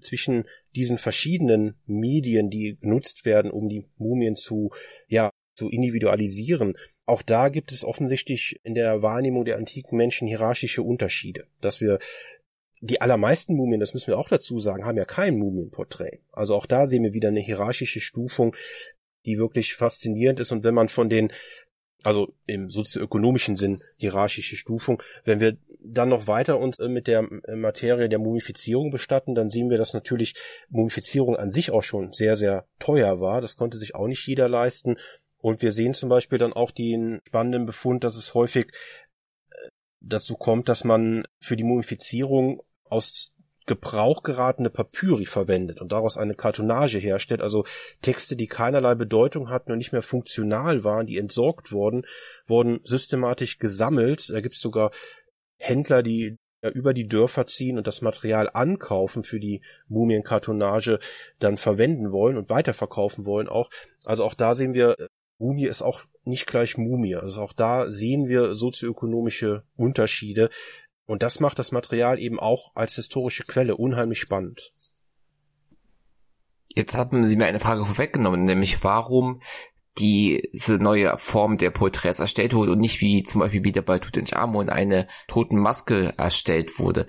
[0.00, 4.70] zwischen diesen verschiedenen Medien, die genutzt werden, um die Mumien zu,
[5.06, 6.76] ja, zu individualisieren.
[7.04, 11.98] Auch da gibt es offensichtlich in der Wahrnehmung der antiken Menschen hierarchische Unterschiede, dass wir
[12.80, 16.20] die allermeisten Mumien, das müssen wir auch dazu sagen, haben ja kein Mumienporträt.
[16.30, 18.54] Also auch da sehen wir wieder eine hierarchische Stufung,
[19.26, 20.52] die wirklich faszinierend ist.
[20.52, 21.32] Und wenn man von den
[22.04, 25.02] Also im sozioökonomischen Sinn hierarchische Stufung.
[25.24, 29.50] Wenn wir dann noch weiter uns äh, mit der äh, Materie der Mumifizierung bestatten, dann
[29.50, 30.34] sehen wir, dass natürlich
[30.68, 33.40] Mumifizierung an sich auch schon sehr, sehr teuer war.
[33.40, 34.96] Das konnte sich auch nicht jeder leisten.
[35.38, 38.66] Und wir sehen zum Beispiel dann auch den spannenden Befund, dass es häufig
[39.50, 39.68] äh,
[40.00, 43.34] dazu kommt, dass man für die Mumifizierung aus
[43.68, 47.64] Gebrauch geratene Papyri verwendet und daraus eine Kartonage herstellt, also
[48.00, 52.04] Texte, die keinerlei Bedeutung hatten und nicht mehr funktional waren, die entsorgt wurden,
[52.46, 54.30] wurden systematisch gesammelt.
[54.30, 54.90] Da gibt es sogar
[55.58, 56.38] Händler, die
[56.74, 60.98] über die Dörfer ziehen und das Material ankaufen für die Mumienkartonage
[61.38, 63.70] dann verwenden wollen und weiterverkaufen wollen auch.
[64.02, 64.96] Also auch da sehen wir,
[65.38, 67.14] Mumie ist auch nicht gleich Mumie.
[67.14, 70.48] Also auch da sehen wir sozioökonomische Unterschiede,
[71.08, 74.72] und das macht das Material eben auch als historische Quelle unheimlich spannend.
[76.74, 79.40] Jetzt haben Sie mir eine Frage vorweggenommen, nämlich warum
[79.98, 84.68] diese neue Form der Porträts erstellt wurde und nicht wie zum Beispiel wieder bei Tutanchamun
[84.68, 87.06] eine Totenmaske erstellt wurde.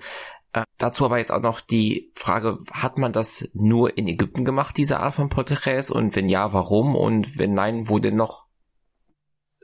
[0.54, 4.78] Äh, dazu aber jetzt auch noch die Frage, hat man das nur in Ägypten gemacht,
[4.78, 5.90] diese Art von Porträts?
[5.90, 6.96] Und wenn ja, warum?
[6.96, 8.46] Und wenn nein, wo denn noch?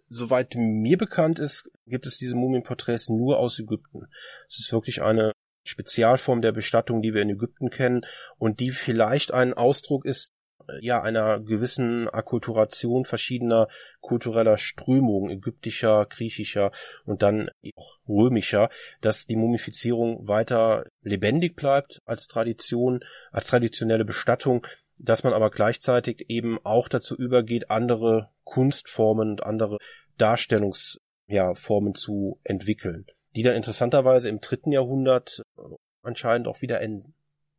[0.08, 4.06] Soweit mir bekannt ist, gibt es diese Mumienporträts nur aus Ägypten.
[4.48, 5.32] Es ist wirklich eine
[5.66, 8.02] Spezialform der Bestattung, die wir in Ägypten kennen
[8.38, 10.30] und die vielleicht ein Ausdruck ist,
[10.68, 13.68] äh, ja, einer gewissen Akkulturation verschiedener
[14.00, 16.70] kultureller Strömungen, ägyptischer, griechischer
[17.04, 18.68] und dann auch römischer,
[19.00, 23.00] dass die Mumifizierung weiter lebendig bleibt als Tradition,
[23.32, 24.66] als traditionelle Bestattung,
[24.98, 29.78] dass man aber gleichzeitig eben auch dazu übergeht, andere Kunstformen und andere
[30.18, 35.62] Darstellungsformen ja, zu entwickeln, die dann interessanterweise im dritten Jahrhundert äh,
[36.02, 37.14] anscheinend auch wieder enden.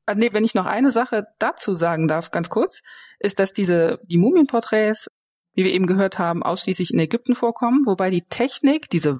[0.06, 2.82] Ah, nee, wenn ich noch eine Sache dazu sagen darf, ganz kurz,
[3.20, 5.08] ist, dass diese, die Mumienporträts,
[5.54, 9.20] wie wir eben gehört haben, ausschließlich in Ägypten vorkommen, wobei die Technik, diese,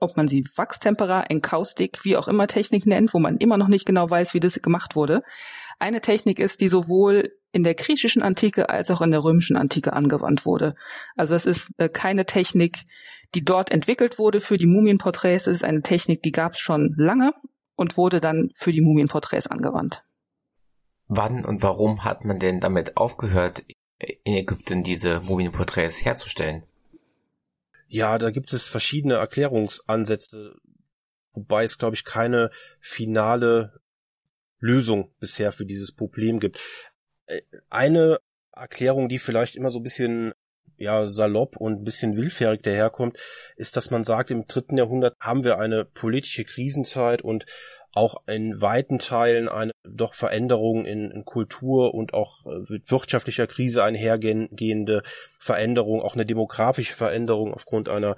[0.00, 3.86] ob man sie Wachstempera, Enkaustik, wie auch immer Technik nennt, wo man immer noch nicht
[3.86, 5.22] genau weiß, wie das gemacht wurde,
[5.78, 9.92] eine Technik ist, die sowohl in der griechischen Antike als auch in der römischen Antike
[9.92, 10.74] angewandt wurde.
[11.16, 12.84] Also es ist äh, keine Technik,
[13.34, 15.46] die dort entwickelt wurde für die Mumienporträts.
[15.46, 17.32] Es ist eine Technik, die gab es schon lange
[17.74, 20.02] und wurde dann für die Mumienporträts angewandt.
[21.08, 23.64] Wann und warum hat man denn damit aufgehört,
[23.98, 26.64] in Ägypten diese Mumienporträts herzustellen?
[27.88, 30.54] Ja, da gibt es verschiedene Erklärungsansätze,
[31.32, 33.80] wobei es, glaube ich, keine finale
[34.58, 36.60] Lösung bisher für dieses Problem gibt.
[37.26, 38.18] Äh, eine
[38.52, 40.32] Erklärung, die vielleicht immer so ein bisschen
[40.78, 43.18] ja salopp und ein bisschen willfährig daherkommt,
[43.56, 47.46] ist, dass man sagt, im dritten Jahrhundert haben wir eine politische Krisenzeit und
[47.96, 53.46] auch in weiten Teilen eine doch Veränderung in, in Kultur und auch äh, mit wirtschaftlicher
[53.46, 55.02] Krise einhergehende
[55.40, 58.16] Veränderung, auch eine demografische Veränderung aufgrund einer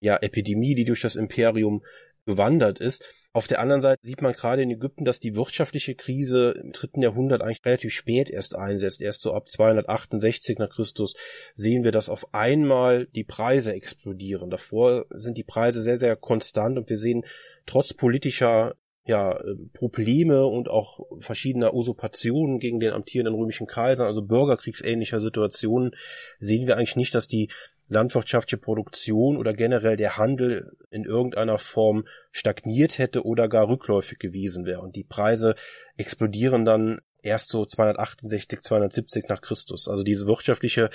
[0.00, 1.82] ja, Epidemie, die durch das Imperium
[2.26, 3.04] gewandert ist.
[3.32, 7.02] Auf der anderen Seite sieht man gerade in Ägypten, dass die wirtschaftliche Krise im dritten
[7.02, 9.00] Jahrhundert eigentlich relativ spät erst einsetzt.
[9.00, 11.14] Erst so ab 268 nach Christus
[11.54, 14.50] sehen wir, dass auf einmal die Preise explodieren.
[14.50, 17.24] Davor sind die Preise sehr, sehr konstant und wir sehen
[17.66, 18.74] trotz politischer
[19.06, 19.38] ja,
[19.74, 25.90] Probleme und auch verschiedener Usurpationen gegen den amtierenden römischen Kaiser, also bürgerkriegsähnlicher Situationen,
[26.38, 27.50] sehen wir eigentlich nicht, dass die
[27.88, 34.64] landwirtschaftliche Produktion oder generell der Handel in irgendeiner Form stagniert hätte oder gar rückläufig gewesen
[34.64, 34.80] wäre.
[34.80, 35.54] Und die Preise
[35.98, 39.88] explodieren dann erst so 268, 270 nach Christus.
[39.88, 40.88] Also diese wirtschaftliche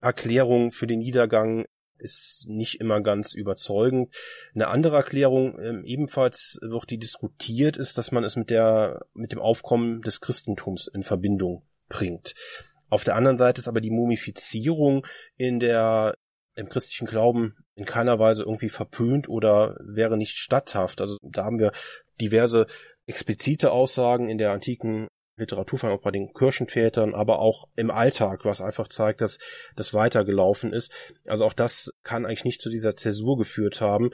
[0.00, 1.64] Erklärung für den Niedergang
[1.98, 4.14] ist nicht immer ganz überzeugend.
[4.54, 9.32] Eine andere Erklärung, ähm, ebenfalls wird die diskutiert, ist, dass man es mit der, mit
[9.32, 12.34] dem Aufkommen des Christentums in Verbindung bringt.
[12.88, 15.06] Auf der anderen Seite ist aber die Mumifizierung
[15.36, 16.14] in der
[16.54, 21.00] im christlichen Glauben in keiner Weise irgendwie verpönt oder wäre nicht statthaft.
[21.00, 21.72] Also da haben wir
[22.20, 22.66] diverse
[23.06, 27.90] explizite Aussagen in der antiken Literatur, vor allem auch bei den Kirchenvätern, aber auch im
[27.90, 29.38] Alltag, was einfach zeigt, dass
[29.76, 30.92] das weitergelaufen ist.
[31.26, 34.10] Also auch das kann eigentlich nicht zu dieser Zäsur geführt haben.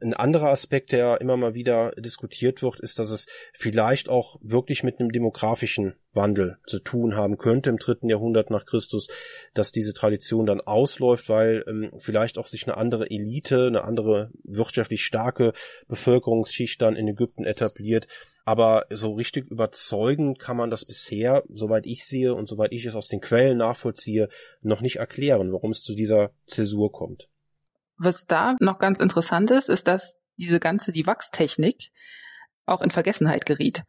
[0.00, 4.82] Ein anderer Aspekt, der immer mal wieder diskutiert wird, ist, dass es vielleicht auch wirklich
[4.82, 9.08] mit einem demografischen Wandel zu tun haben könnte im dritten Jahrhundert nach Christus,
[9.52, 14.30] dass diese Tradition dann ausläuft, weil ähm, vielleicht auch sich eine andere Elite, eine andere
[14.44, 15.52] wirtschaftlich starke
[15.88, 18.06] Bevölkerungsschicht dann in Ägypten etabliert.
[18.44, 22.94] Aber so richtig überzeugend kann man das bisher, soweit ich sehe und soweit ich es
[22.94, 24.28] aus den Quellen nachvollziehe,
[24.60, 27.28] noch nicht erklären, warum es zu dieser Zäsur kommt.
[27.96, 31.90] Was da noch ganz interessant ist, ist, dass diese ganze, die Wachstechnik
[32.66, 33.84] auch in Vergessenheit geriet.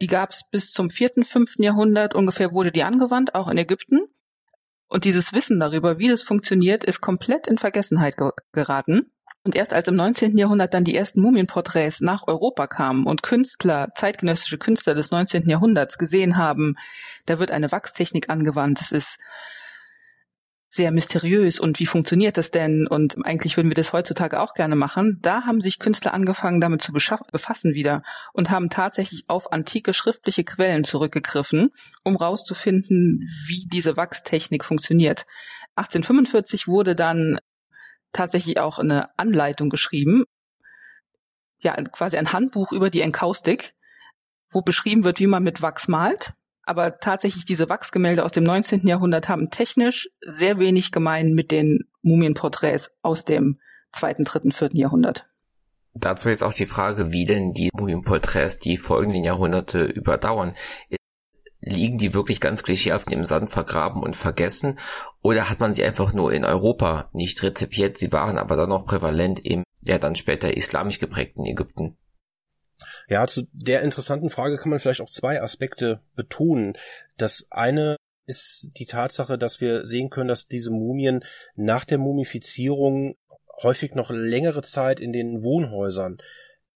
[0.00, 4.00] Die gab es bis zum vierten, fünften Jahrhundert ungefähr wurde die angewandt, auch in Ägypten.
[4.88, 9.10] Und dieses Wissen darüber, wie das funktioniert, ist komplett in Vergessenheit ge geraten.
[9.42, 10.36] Und erst als im 19.
[10.36, 15.48] Jahrhundert dann die ersten Mumienporträts nach Europa kamen und Künstler, zeitgenössische Künstler des 19.
[15.48, 16.74] Jahrhunderts gesehen haben,
[17.26, 18.80] da wird eine Wachstechnik angewandt.
[18.80, 19.18] Es ist
[20.68, 22.86] sehr mysteriös und wie funktioniert das denn?
[22.86, 25.18] Und eigentlich würden wir das heutzutage auch gerne machen.
[25.22, 28.02] Da haben sich Künstler angefangen, damit zu befassen wieder
[28.32, 31.70] und haben tatsächlich auf antike schriftliche Quellen zurückgegriffen,
[32.04, 35.24] um rauszufinden, wie diese Wachstechnik funktioniert.
[35.76, 37.38] 1845 wurde dann
[38.12, 40.24] tatsächlich auch eine Anleitung geschrieben,
[41.58, 43.74] ja, quasi ein Handbuch über die Enkaustik,
[44.50, 46.34] wo beschrieben wird, wie man mit Wachs malt
[46.66, 48.86] aber tatsächlich diese Wachsgemälde aus dem 19.
[48.86, 53.60] Jahrhundert haben technisch sehr wenig gemein mit den Mumienporträts aus dem
[53.92, 55.26] zweiten, dritten, vierten Jahrhundert.
[55.94, 60.54] Dazu jetzt auch die Frage, wie denn die Mumienporträts die folgenden Jahrhunderte überdauern.
[61.60, 64.78] Liegen die wirklich ganz klischeehaft im Sand vergraben und vergessen?
[65.22, 67.96] Oder hat man sie einfach nur in Europa nicht rezipiert?
[67.96, 71.96] Sie waren aber dann noch prävalent im, ja dann später islamisch geprägten Ägypten.
[73.08, 76.74] Ja, zu der interessanten Frage kann man vielleicht auch zwei Aspekte betonen.
[77.16, 83.16] Das eine ist die Tatsache, dass wir sehen können, dass diese Mumien nach der Mumifizierung
[83.62, 86.18] häufig noch längere Zeit in den Wohnhäusern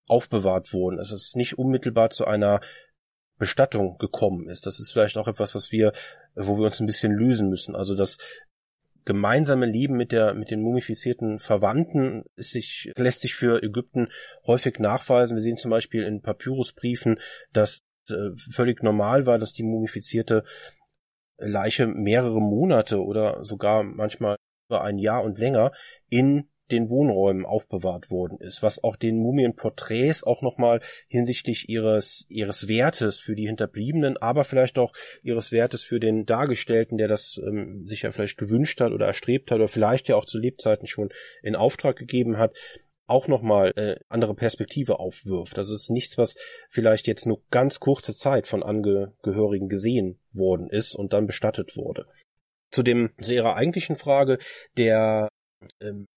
[0.07, 0.99] aufbewahrt wurden.
[0.99, 2.61] Es ist nicht unmittelbar zu einer
[3.39, 4.67] Bestattung gekommen ist.
[4.67, 5.93] Das ist vielleicht auch etwas, was wir,
[6.35, 7.75] wo wir uns ein bisschen lösen müssen.
[7.75, 8.19] Also, dass
[9.11, 14.07] gemeinsame Leben mit der mit den mumifizierten Verwandten ist sich lässt sich für Ägypten
[14.47, 15.37] häufig nachweisen.
[15.37, 17.19] Wir sehen zum Beispiel in Papyrusbriefen,
[17.53, 20.45] dass äh, völlig normal war, dass die mumifizierte
[21.39, 24.37] Leiche mehrere Monate oder sogar manchmal
[24.69, 25.73] über ein Jahr und länger
[26.09, 32.69] in den Wohnräumen aufbewahrt worden ist, was auch den Mumienporträts auch nochmal hinsichtlich ihres, ihres
[32.69, 37.87] Wertes für die Hinterbliebenen, aber vielleicht auch ihres Wertes für den Dargestellten, der das ähm,
[37.87, 41.11] sich ja vielleicht gewünscht hat oder erstrebt hat oder vielleicht ja auch zu Lebzeiten schon
[41.43, 42.55] in Auftrag gegeben hat,
[43.11, 45.59] auch nochmal äh, andere Perspektive aufwirft.
[45.59, 46.37] Also es ist nichts, was
[46.71, 52.07] vielleicht jetzt nur ganz kurze Zeit von Angehörigen gesehen worden ist und dann bestattet wurde.
[52.71, 54.39] Zu dem zu Ihrer eigentlichen Frage
[54.77, 55.29] der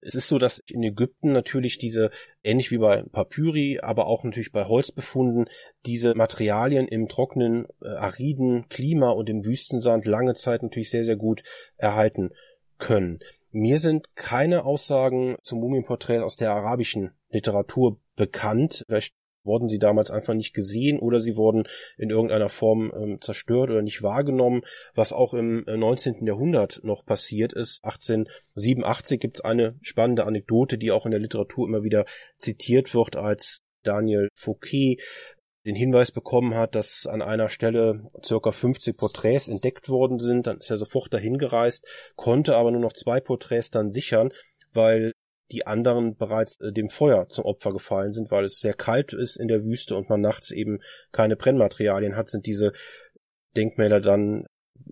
[0.01, 2.11] es ist so, dass in Ägypten natürlich diese,
[2.43, 5.49] ähnlich wie bei Papyri, aber auch natürlich bei Holzbefunden,
[5.85, 11.17] diese Materialien im trockenen, äh, ariden Klima und im Wüstensand lange Zeit natürlich sehr, sehr
[11.17, 11.43] gut
[11.77, 12.31] erhalten
[12.77, 13.19] können.
[13.51, 18.83] Mir sind keine Aussagen zum Mumienporträt aus der arabischen Literatur bekannt.
[18.87, 21.63] Vielleicht wurden sie damals einfach nicht gesehen oder sie wurden
[21.97, 24.61] in irgendeiner Form ähm, zerstört oder nicht wahrgenommen,
[24.95, 26.15] was auch im 19.
[26.15, 27.83] Äh, Jahrhundert noch passiert ist.
[27.83, 32.05] 1887 gibt es eine spannende Anekdote, die auch in der Literatur immer wieder
[32.37, 34.97] zitiert wird, als Daniel Fouquet
[35.65, 40.57] den Hinweis bekommen hat, dass an einer Stelle circa 50 Porträts entdeckt worden sind, dann
[40.57, 44.31] ist er sofort dahin gereist, konnte aber nur noch zwei Porträts dann sichern,
[44.73, 45.13] weil
[45.53, 49.37] die anderen bereits äh, dem Feuer zum Opfer gefallen sind, weil es sehr kalt ist
[49.37, 50.79] in der Wüste und man nachts eben
[51.11, 52.73] keine Brennmaterialien hat, sind diese
[53.55, 54.45] Denkmäler dann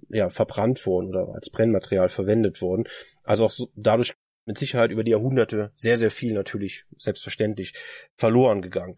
[0.09, 2.85] ja verbrannt worden oder als Brennmaterial verwendet worden.
[3.23, 4.13] Also auch so, dadurch
[4.45, 7.73] mit Sicherheit über die Jahrhunderte sehr, sehr viel natürlich selbstverständlich
[8.15, 8.97] verloren gegangen.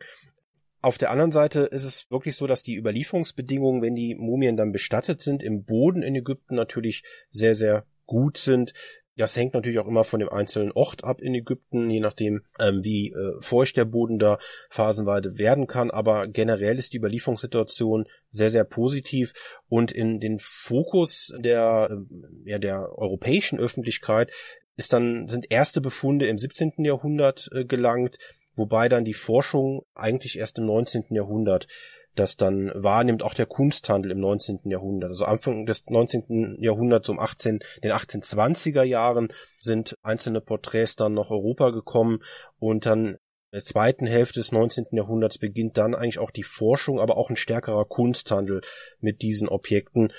[0.81, 4.73] Auf der anderen Seite ist es wirklich so, dass die Überlieferungsbedingungen, wenn die Mumien dann
[4.73, 8.73] bestattet sind, im Boden in Ägypten natürlich sehr, sehr gut sind.
[9.15, 12.83] Das hängt natürlich auch immer von dem einzelnen Ort ab in Ägypten, je nachdem, ähm,
[12.83, 15.91] wie äh, feucht der Boden da phasenweise werden kann.
[15.91, 19.33] Aber generell ist die Überlieferungssituation sehr, sehr positiv
[19.69, 24.31] und in den Fokus der, äh, ja, der europäischen Öffentlichkeit
[24.75, 26.83] ist dann, sind erste Befunde im 17.
[26.83, 28.17] Jahrhundert äh, gelangt,
[28.55, 31.05] wobei dann die Forschung eigentlich erst im 19.
[31.11, 31.67] Jahrhundert
[32.15, 34.59] das dann wahrnimmt, auch der Kunsthandel im 19.
[34.65, 35.09] Jahrhundert.
[35.09, 36.57] Also Anfang des 19.
[36.59, 39.29] Jahrhunderts, um 18, den 1820er Jahren
[39.61, 42.19] sind einzelne Porträts dann nach Europa gekommen
[42.59, 43.17] und dann
[43.53, 44.87] in der zweiten Hälfte des 19.
[44.91, 48.61] Jahrhunderts beginnt dann eigentlich auch die Forschung, aber auch ein stärkerer Kunsthandel
[48.99, 50.11] mit diesen Objekten,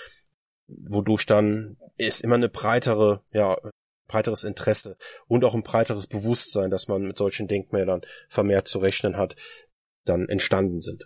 [0.69, 3.57] wodurch dann ist immer eine breitere, ja,
[4.07, 9.17] breiteres Interesse und auch ein breiteres Bewusstsein, dass man mit solchen Denkmälern vermehrt zu rechnen
[9.17, 9.35] hat,
[10.05, 11.05] dann entstanden sind.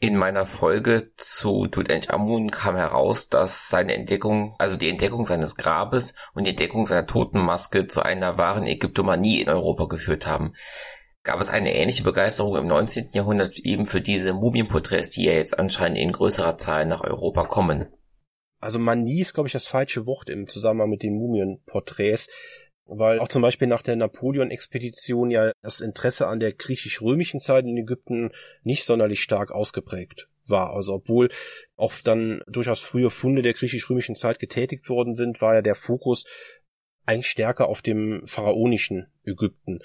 [0.00, 6.14] In meiner Folge zu Tutanchamun kam heraus, dass seine Entdeckung, also die Entdeckung seines Grabes
[6.34, 10.54] und die Entdeckung seiner Totenmaske zu einer wahren Ägyptomanie in Europa geführt haben.
[11.22, 13.10] Gab es eine ähnliche Begeisterung im 19.
[13.12, 17.86] Jahrhundert eben für diese Mumienporträts, die ja jetzt anscheinend in größerer Zahl nach Europa kommen?
[18.60, 22.28] Also Manie ist, glaube ich, das falsche Wort im Zusammenhang mit den Mumienporträts
[22.86, 27.76] weil auch zum Beispiel nach der Napoleon-Expedition ja das Interesse an der griechisch-römischen Zeit in
[27.76, 28.30] Ägypten
[28.62, 30.74] nicht sonderlich stark ausgeprägt war.
[30.74, 31.30] Also obwohl
[31.76, 36.24] auch dann durchaus frühe Funde der griechisch-römischen Zeit getätigt worden sind, war ja der Fokus
[37.06, 39.80] eigentlich stärker auf dem pharaonischen Ägypten.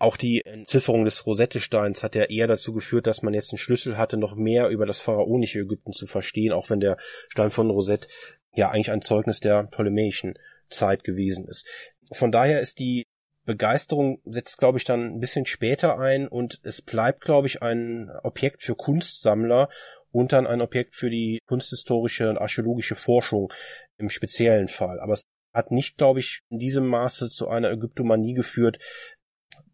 [0.00, 3.96] Auch die Entzifferung des Rosette-Steins hat ja eher dazu geführt, dass man jetzt einen Schlüssel
[3.96, 6.96] hatte, noch mehr über das pharaonische Ägypten zu verstehen, auch wenn der
[7.28, 8.08] Stein von Rosette
[8.54, 10.34] ja eigentlich ein Zeugnis der ptolemäischen
[10.68, 11.66] Zeit gewesen ist.
[12.12, 13.04] Von daher ist die
[13.44, 18.10] Begeisterung setzt, glaube ich, dann ein bisschen später ein und es bleibt, glaube ich, ein
[18.22, 19.68] Objekt für Kunstsammler
[20.12, 23.52] und dann ein Objekt für die kunsthistorische und archäologische Forschung
[23.98, 24.98] im speziellen Fall.
[25.00, 28.78] Aber es hat nicht, glaube ich, in diesem Maße zu einer Ägyptomanie geführt,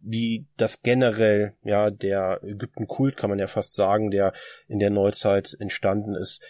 [0.01, 4.33] wie das generell, ja, der Ägyptenkult, kann man ja fast sagen, der
[4.67, 6.43] in der Neuzeit entstanden ist,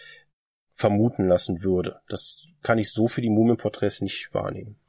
[0.73, 2.01] vermuten lassen würde.
[2.07, 4.80] Das kann ich so für die Mumienporträts nicht wahrnehmen.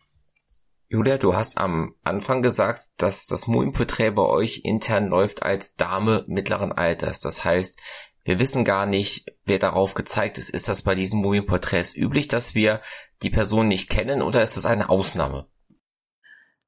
[0.93, 6.23] Julia, du hast am Anfang gesagt, dass das Mumienporträt bei euch intern läuft als Dame
[6.27, 7.21] mittleren Alters.
[7.21, 7.81] Das heißt,
[8.25, 10.51] wir wissen gar nicht, wer darauf gezeigt ist.
[10.51, 12.83] Ist das bei diesen Mumienporträts üblich, dass wir
[13.23, 15.47] die Person nicht kennen oder ist das eine Ausnahme?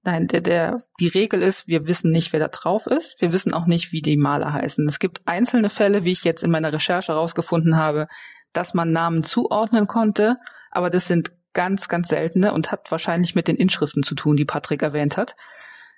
[0.05, 3.21] Nein, der, der, die Regel ist, wir wissen nicht, wer da drauf ist.
[3.21, 4.89] Wir wissen auch nicht, wie die Maler heißen.
[4.89, 8.09] Es gibt einzelne Fälle, wie ich jetzt in meiner Recherche herausgefunden habe,
[8.55, 10.37] dass man Namen zuordnen konnte,
[10.71, 14.45] aber das sind ganz, ganz seltene und hat wahrscheinlich mit den Inschriften zu tun, die
[14.45, 15.37] Patrick erwähnt hat.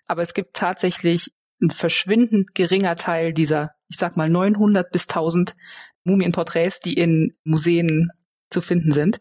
[0.07, 5.57] Aber es gibt tatsächlich ein verschwindend geringer Teil dieser, ich sag mal 900 bis 1000
[6.05, 8.11] Mumienporträts, die in Museen
[8.51, 9.19] zu finden sind.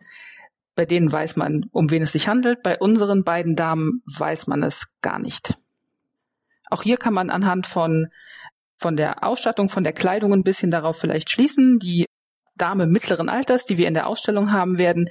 [0.76, 2.62] Bei denen weiß man, um wen es sich handelt.
[2.62, 5.58] Bei unseren beiden Damen weiß man es gar nicht.
[6.70, 8.08] Auch hier kann man anhand von,
[8.78, 11.80] von der Ausstattung, von der Kleidung ein bisschen darauf vielleicht schließen.
[11.80, 12.06] Die
[12.56, 15.10] Dame mittleren Alters, die wir in der Ausstellung haben werden,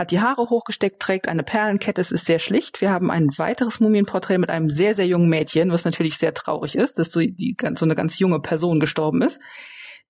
[0.00, 2.80] hat die Haare hochgesteckt, trägt eine Perlenkette, es ist sehr schlicht.
[2.80, 6.74] Wir haben ein weiteres Mumienporträt mit einem sehr, sehr jungen Mädchen, was natürlich sehr traurig
[6.74, 9.42] ist, dass so, die, so eine ganz junge Person gestorben ist,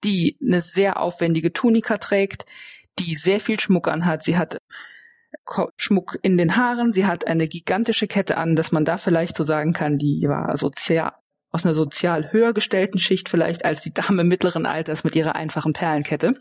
[0.04, 2.46] die eine sehr aufwendige Tunika trägt,
[3.00, 4.22] die sehr viel Schmuck anhat.
[4.22, 4.58] Sie hat
[5.76, 9.42] Schmuck in den Haaren, sie hat eine gigantische Kette an, dass man da vielleicht so
[9.42, 11.14] sagen kann, die war sozial,
[11.50, 15.72] aus einer sozial höher gestellten Schicht vielleicht als die Dame mittleren Alters mit ihrer einfachen
[15.72, 16.34] Perlenkette.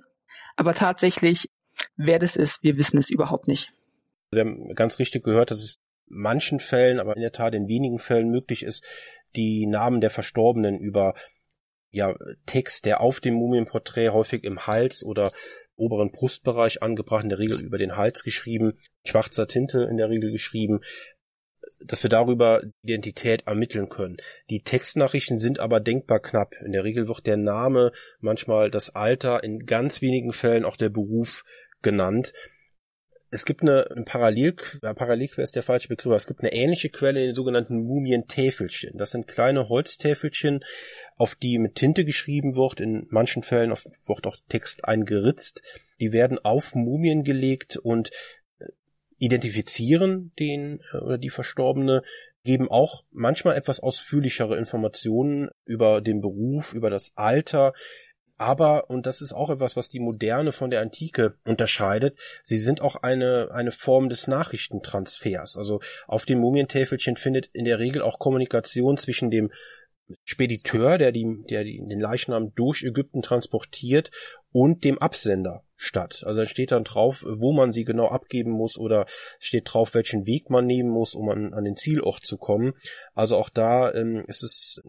[0.55, 1.49] Aber tatsächlich
[1.95, 3.69] Wer das ist, wir wissen es überhaupt nicht.
[4.32, 7.99] Wir haben ganz richtig gehört, dass es manchen Fällen, aber in der Tat in wenigen
[7.99, 8.84] Fällen möglich ist,
[9.36, 11.13] die Namen der Verstorbenen über
[11.91, 12.15] ja,
[12.45, 15.32] Text, der auf dem Mumienporträt häufig im Hals oder
[15.75, 20.32] oberen Brustbereich angebracht, in der Regel über den Hals geschrieben, schwarzer Tinte in der Regel
[20.32, 20.82] geschrieben,
[21.84, 24.17] dass wir darüber Identität ermitteln können.
[24.49, 26.53] Die Textnachrichten sind aber denkbar knapp.
[26.63, 30.89] In der Regel wird der Name, manchmal das Alter, in ganz wenigen Fällen auch der
[30.89, 31.43] Beruf
[31.82, 32.34] genannt.
[33.32, 37.19] Es gibt eine, eine Parallel, Parallelquelle ist der falsche Begriff, es gibt eine ähnliche Quelle
[37.19, 38.97] in den sogenannten Mumientäfelchen.
[38.97, 40.63] Das sind kleine Holztäfelchen,
[41.15, 42.82] auf die mit Tinte geschrieben wird.
[42.82, 45.61] In manchen Fällen wird auch Text eingeritzt.
[45.99, 48.09] Die werden auf Mumien gelegt und
[48.57, 48.65] äh,
[49.19, 52.01] identifizieren den äh, oder die Verstorbene,
[52.43, 57.73] geben auch manchmal etwas ausführlichere Informationen über den Beruf, über das Alter,
[58.39, 62.81] aber, und das ist auch etwas, was die Moderne von der Antike unterscheidet, sie sind
[62.81, 65.57] auch eine, eine Form des Nachrichtentransfers.
[65.57, 69.51] Also auf dem Mumientäfelchen findet in der Regel auch Kommunikation zwischen dem
[70.23, 74.09] Spediteur, der, die, der den Leichnam durch Ägypten transportiert,
[74.51, 76.23] und dem Absender statt.
[76.25, 79.05] Also da steht dann drauf, wo man sie genau abgeben muss oder
[79.39, 82.73] steht drauf, welchen Weg man nehmen muss, um an, an den Zielort zu kommen.
[83.13, 84.81] Also auch da ähm, ist es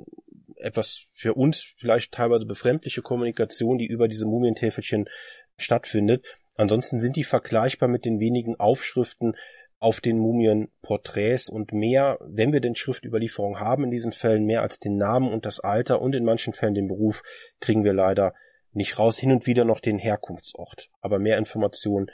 [0.60, 5.08] etwas für uns vielleicht teilweise befremdliche Kommunikation, die über diese Mumientäfelchen
[5.56, 6.38] stattfindet.
[6.54, 9.36] Ansonsten sind die vergleichbar mit den wenigen Aufschriften
[9.78, 14.78] auf den Mumienporträts und mehr, wenn wir denn Schriftüberlieferung haben in diesen Fällen, mehr als
[14.78, 17.22] den Namen und das Alter und in manchen Fällen den Beruf,
[17.60, 18.34] kriegen wir leider
[18.72, 19.18] nicht raus.
[19.18, 20.90] Hin und wieder noch den Herkunftsort.
[21.00, 22.10] Aber mehr Information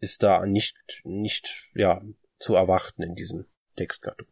[0.00, 2.02] ist da nicht, nicht, ja,
[2.38, 3.46] zu erwarten in diesem
[3.76, 4.28] Textgattung.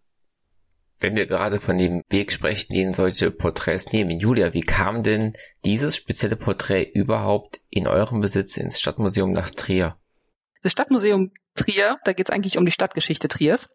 [1.02, 5.32] Wenn wir gerade von dem Weg sprechen, den solche Porträts nehmen, Julia, wie kam denn
[5.64, 9.96] dieses spezielle Porträt überhaupt in eurem Besitz ins Stadtmuseum nach Trier?
[10.62, 13.68] Das Stadtmuseum Trier, da geht es eigentlich um die Stadtgeschichte Triers.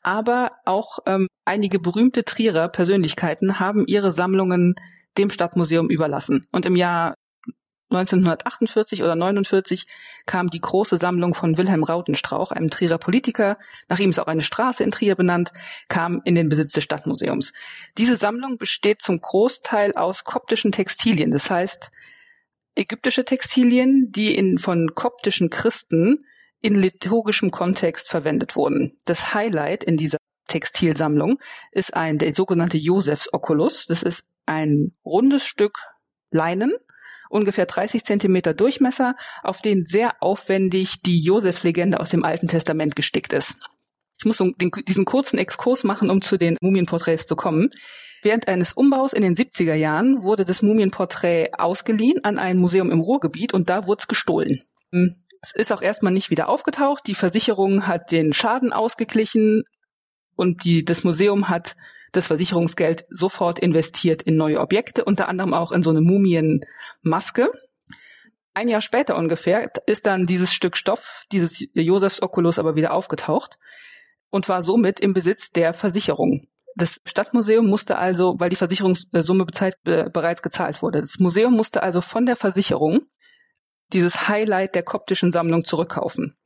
[0.00, 4.74] Aber auch ähm, einige berühmte Trierer Persönlichkeiten haben ihre Sammlungen
[5.18, 6.46] dem Stadtmuseum überlassen.
[6.52, 7.14] Und im Jahr
[7.90, 9.86] 1948 oder 49
[10.26, 14.42] kam die große Sammlung von Wilhelm Rautenstrauch, einem Trierer Politiker, nach ihm ist auch eine
[14.42, 15.52] Straße in Trier benannt,
[15.88, 17.52] kam in den Besitz des Stadtmuseums.
[17.98, 21.90] Diese Sammlung besteht zum Großteil aus koptischen Textilien, das heißt
[22.76, 26.24] ägyptische Textilien, die in, von koptischen Christen
[26.60, 28.98] in liturgischem Kontext verwendet wurden.
[29.04, 31.38] Das Highlight in dieser Textilsammlung
[31.72, 33.86] ist ein der sogenannte Josefs Oculus.
[33.86, 35.78] Das ist ein rundes Stück
[36.30, 36.72] Leinen
[37.30, 43.32] ungefähr 30 Zentimeter Durchmesser, auf denen sehr aufwendig die Josefslegende aus dem Alten Testament gestickt
[43.32, 43.54] ist.
[44.18, 47.70] Ich muss den, diesen kurzen Exkurs machen, um zu den Mumienporträts zu kommen.
[48.22, 53.00] Während eines Umbaus in den 70er Jahren wurde das Mumienporträt ausgeliehen an ein Museum im
[53.00, 54.60] Ruhrgebiet und da wurde es gestohlen.
[54.92, 57.06] Hm, es ist auch erstmal nicht wieder aufgetaucht.
[57.06, 59.62] Die Versicherung hat den Schaden ausgeglichen
[60.36, 61.76] und die, das Museum hat
[62.12, 67.50] das Versicherungsgeld sofort investiert in neue Objekte, unter anderem auch in so eine Mumienmaske.
[68.52, 73.58] Ein Jahr später ungefähr ist dann dieses Stück Stoff, dieses Josefs Oculus aber wieder aufgetaucht
[74.30, 76.42] und war somit im Besitz der Versicherung.
[76.76, 79.46] Das Stadtmuseum musste also, weil die Versicherungssumme
[79.84, 83.02] äh, bereits gezahlt wurde, das Museum musste also von der Versicherung
[83.92, 86.36] dieses Highlight der koptischen Sammlung zurückkaufen.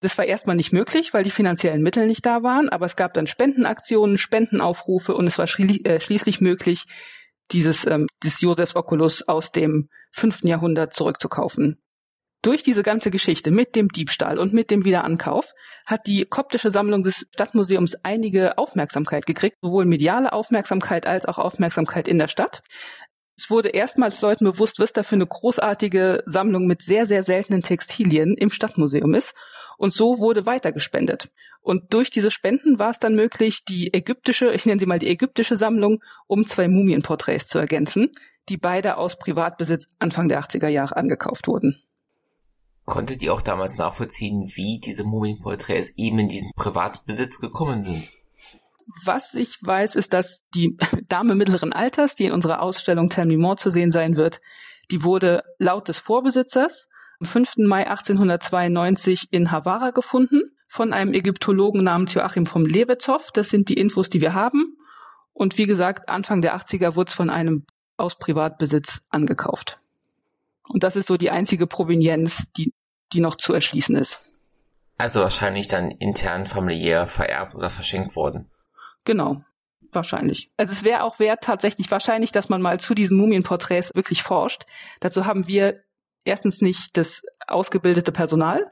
[0.00, 3.14] Das war erstmal nicht möglich, weil die finanziellen Mittel nicht da waren, aber es gab
[3.14, 6.84] dann Spendenaktionen, Spendenaufrufe und es war äh, schließlich möglich,
[7.50, 11.80] dieses ähm, des Josefs Oculus aus dem fünften Jahrhundert zurückzukaufen.
[12.42, 17.02] Durch diese ganze Geschichte mit dem Diebstahl und mit dem Wiederankauf hat die koptische Sammlung
[17.02, 22.62] des Stadtmuseums einige Aufmerksamkeit gekriegt, sowohl mediale Aufmerksamkeit als auch Aufmerksamkeit in der Stadt.
[23.36, 27.62] Es wurde erstmals Leuten bewusst, was da für eine großartige Sammlung mit sehr, sehr seltenen
[27.62, 29.34] Textilien im Stadtmuseum ist.
[29.78, 31.30] Und so wurde weitergespendet.
[31.62, 35.08] Und durch diese Spenden war es dann möglich, die ägyptische, ich nenne sie mal die
[35.08, 38.10] ägyptische Sammlung, um zwei Mumienporträts zu ergänzen,
[38.48, 41.80] die beide aus Privatbesitz Anfang der 80er Jahre angekauft wurden.
[42.84, 48.10] Konntet ihr auch damals nachvollziehen, wie diese Mumienporträts eben in diesen Privatbesitz gekommen sind?
[49.04, 50.76] Was ich weiß, ist, dass die
[51.08, 54.40] Dame mittleren Alters, die in unserer Ausstellung More zu sehen sein wird,
[54.90, 56.87] die wurde laut des Vorbesitzers
[57.20, 57.56] am 5.
[57.58, 63.30] Mai 1892 in Havara gefunden von einem Ägyptologen namens Joachim vom Lewetzow.
[63.32, 64.76] Das sind die Infos, die wir haben.
[65.32, 67.66] Und wie gesagt, Anfang der 80er wurde es von einem
[67.96, 69.76] aus Privatbesitz angekauft.
[70.68, 72.72] Und das ist so die einzige Provenienz, die
[73.12, 74.18] die noch zu erschließen ist.
[74.98, 78.50] Also wahrscheinlich dann intern familiär vererbt oder verschenkt worden.
[79.04, 79.42] Genau,
[79.92, 80.50] wahrscheinlich.
[80.56, 84.66] Also es wäre auch wert tatsächlich wahrscheinlich, dass man mal zu diesen Mumienporträts wirklich forscht.
[85.00, 85.82] Dazu haben wir
[86.28, 88.70] erstens nicht das ausgebildete Personal,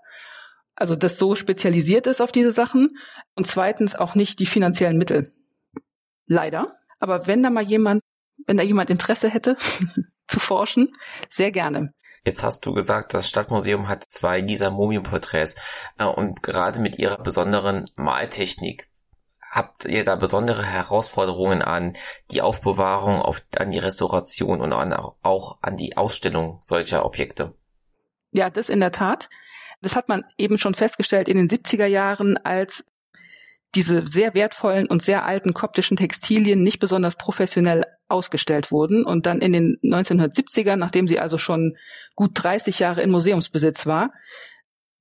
[0.76, 2.90] also das so spezialisiert ist auf diese Sachen
[3.34, 5.32] und zweitens auch nicht die finanziellen Mittel.
[6.26, 6.76] Leider.
[7.00, 8.02] Aber wenn da mal jemand,
[8.46, 9.56] wenn da jemand Interesse hätte
[10.28, 10.92] zu forschen,
[11.30, 11.92] sehr gerne.
[12.24, 15.54] Jetzt hast du gesagt, das Stadtmuseum hat zwei dieser Mumienporträts
[15.98, 18.88] äh, und gerade mit ihrer besonderen Maltechnik
[19.50, 21.96] habt ihr da besondere Herausforderungen an
[22.30, 27.54] die Aufbewahrung, auf, an die Restauration und an, auch an die Ausstellung solcher Objekte?
[28.32, 29.28] Ja, das in der Tat.
[29.80, 32.84] Das hat man eben schon festgestellt in den 70er Jahren, als
[33.74, 39.40] diese sehr wertvollen und sehr alten koptischen Textilien nicht besonders professionell ausgestellt wurden und dann
[39.40, 41.76] in den 1970ern, nachdem sie also schon
[42.14, 44.12] gut 30 Jahre in Museumsbesitz war,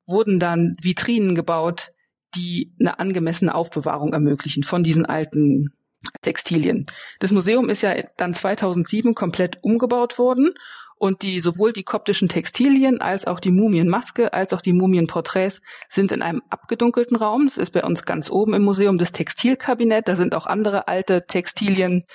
[0.05, 1.91] wurden dann Vitrinen gebaut,
[2.35, 5.73] die eine angemessene Aufbewahrung ermöglichen von diesen alten
[6.21, 6.85] Textilien.
[7.19, 10.53] Das Museum ist ja dann 2007 komplett umgebaut worden
[10.97, 16.11] und die sowohl die koptischen Textilien als auch die Mumienmaske als auch die Mumienporträts sind
[16.11, 17.45] in einem abgedunkelten Raum.
[17.47, 20.07] Das ist bei uns ganz oben im Museum das Textilkabinett.
[20.07, 22.05] Da sind auch andere alte Textilien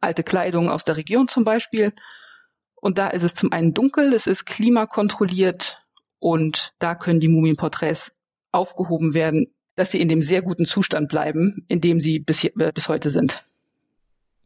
[0.00, 1.92] alte Kleidung aus der Region zum Beispiel.
[2.74, 5.82] Und da ist es zum einen dunkel, es ist klimakontrolliert
[6.18, 8.12] und da können die Mumienporträts
[8.52, 12.56] aufgehoben werden, dass sie in dem sehr guten Zustand bleiben, in dem sie bis, hier,
[12.58, 13.42] äh, bis heute sind.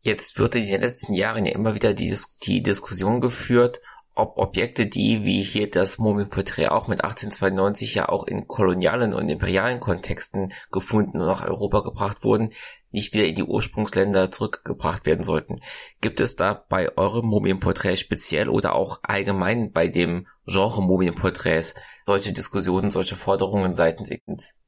[0.03, 3.81] Jetzt wird in den letzten Jahren ja immer wieder die, die Diskussion geführt,
[4.21, 9.29] ob Objekte, die wie hier das Mumienporträt auch mit 1892 ja auch in kolonialen und
[9.29, 12.53] imperialen Kontexten gefunden und nach Europa gebracht wurden,
[12.93, 15.57] nicht wieder in die Ursprungsländer zurückgebracht werden sollten.
[16.01, 22.33] Gibt es da bei eurem Mumienporträt speziell oder auch allgemein bei dem Genre Mumienporträts solche
[22.33, 24.59] Diskussionen, solche Forderungen seitens Ignis?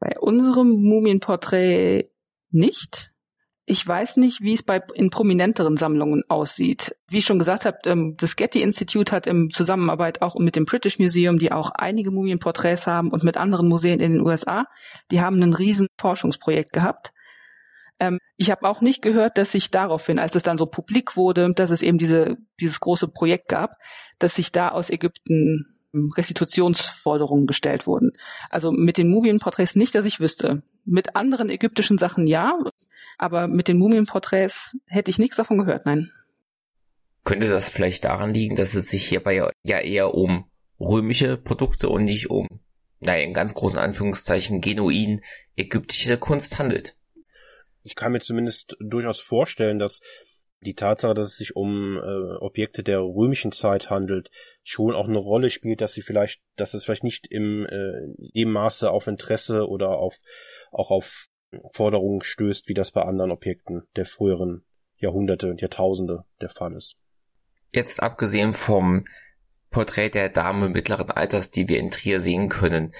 [0.00, 2.10] Bei unserem Mumienporträt
[2.50, 3.13] nicht.
[3.66, 6.94] Ich weiß nicht, wie es bei in prominenteren Sammlungen aussieht.
[7.08, 10.66] Wie ich schon gesagt habe, ähm, das Getty Institute hat in Zusammenarbeit auch mit dem
[10.66, 14.66] British Museum, die auch einige Mumienporträts haben und mit anderen Museen in den USA,
[15.10, 17.14] die haben ein riesen Forschungsprojekt gehabt
[18.00, 21.50] ähm, ich habe auch nicht gehört, dass sich daraufhin, als es dann so publik wurde,
[21.54, 23.76] dass es eben diese, dieses große Projekt gab,
[24.18, 28.12] dass sich da aus Ägypten ähm, Restitutionsforderungen gestellt wurden.
[28.50, 30.62] Also mit den Mumienporträts nicht, dass ich wüsste.
[30.84, 32.58] Mit anderen ägyptischen Sachen ja,
[33.18, 36.10] aber mit den Mumienporträts hätte ich nichts davon gehört, nein.
[37.24, 42.04] Könnte das vielleicht daran liegen, dass es sich hierbei ja eher um römische Produkte und
[42.04, 42.48] nicht um,
[43.00, 45.22] naja, in ganz großen Anführungszeichen genuin
[45.56, 46.96] ägyptische Kunst handelt?
[47.84, 50.00] ich kann mir zumindest durchaus vorstellen, dass
[50.60, 54.30] die Tatsache, dass es sich um äh, Objekte der römischen Zeit handelt,
[54.62, 58.50] schon auch eine Rolle spielt, dass sie vielleicht, dass es vielleicht nicht im äh, dem
[58.50, 60.16] Maße auf Interesse oder auf
[60.72, 61.26] auch auf
[61.72, 64.64] Forderungen stößt, wie das bei anderen Objekten der früheren
[64.96, 66.96] Jahrhunderte und Jahrtausende der Fall ist.
[67.72, 69.04] Jetzt abgesehen vom
[69.70, 72.92] Porträt der Dame mittleren Alters, die wir in Trier sehen können,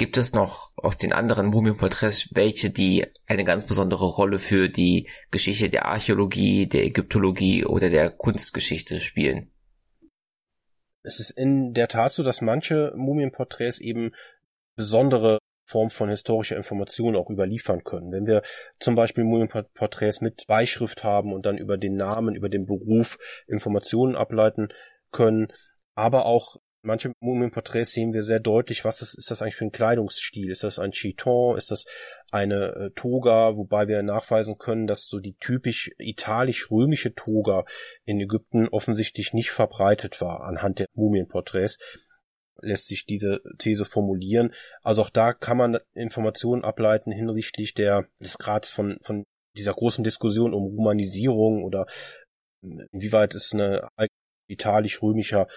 [0.00, 5.10] Gibt es noch aus den anderen Mumienporträts welche, die eine ganz besondere Rolle für die
[5.30, 9.52] Geschichte der Archäologie, der Ägyptologie oder der Kunstgeschichte spielen?
[11.02, 14.12] Es ist in der Tat so, dass manche Mumienporträts eben
[14.74, 15.36] besondere
[15.70, 18.12] Form von historischer Information auch überliefern können.
[18.12, 18.42] Wenn wir
[18.80, 24.16] zum Beispiel Mumienporträts mit Beischrift haben und dann über den Namen, über den Beruf Informationen
[24.16, 24.68] ableiten
[25.12, 25.48] können,
[25.94, 29.72] aber auch manche Mumienporträts sehen wir sehr deutlich, was ist, ist das eigentlich für ein
[29.72, 30.50] Kleidungsstil?
[30.50, 31.56] Ist das ein Chiton?
[31.56, 31.84] Ist das
[32.30, 33.56] eine äh, Toga?
[33.56, 37.64] Wobei wir nachweisen können, dass so die typisch italisch-römische Toga
[38.04, 41.78] in Ägypten offensichtlich nicht verbreitet war anhand der Mumienporträts
[42.62, 44.52] lässt sich diese These formulieren.
[44.82, 49.24] Also auch da kann man Informationen ableiten hinsichtlich der, des Grads von, von
[49.56, 51.86] dieser großen Diskussion um Humanisierung oder
[52.62, 53.88] inwieweit es eine
[54.48, 55.48] italisch-römischer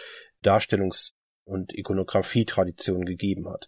[0.44, 1.12] Darstellungs-
[1.46, 3.68] und Ikonografie-Tradition gegeben hat.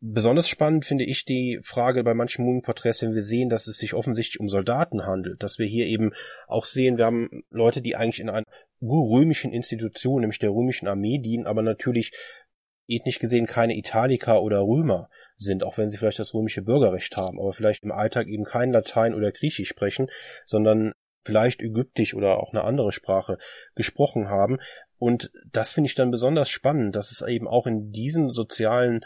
[0.00, 3.94] Besonders spannend finde ich die Frage bei manchen Mumienporträts, wenn wir sehen, dass es sich
[3.94, 6.12] offensichtlich um Soldaten handelt, dass wir hier eben
[6.46, 8.44] auch sehen, wir haben Leute, die eigentlich in einer
[8.80, 12.12] römischen Institution, nämlich der römischen Armee dienen, aber natürlich
[12.88, 17.38] ethnisch gesehen keine Italiker oder Römer sind, auch wenn sie vielleicht das römische Bürgerrecht haben,
[17.38, 20.08] aber vielleicht im Alltag eben kein Latein oder Griechisch sprechen,
[20.44, 23.36] sondern vielleicht Ägyptisch oder auch eine andere Sprache
[23.74, 24.58] gesprochen haben.
[24.96, 29.04] Und das finde ich dann besonders spannend, dass es eben auch in diesen sozialen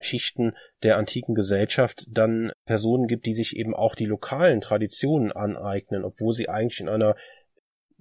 [0.00, 0.52] Schichten
[0.82, 6.32] der antiken Gesellschaft dann Personen gibt, die sich eben auch die lokalen Traditionen aneignen, obwohl
[6.32, 7.14] sie eigentlich in einer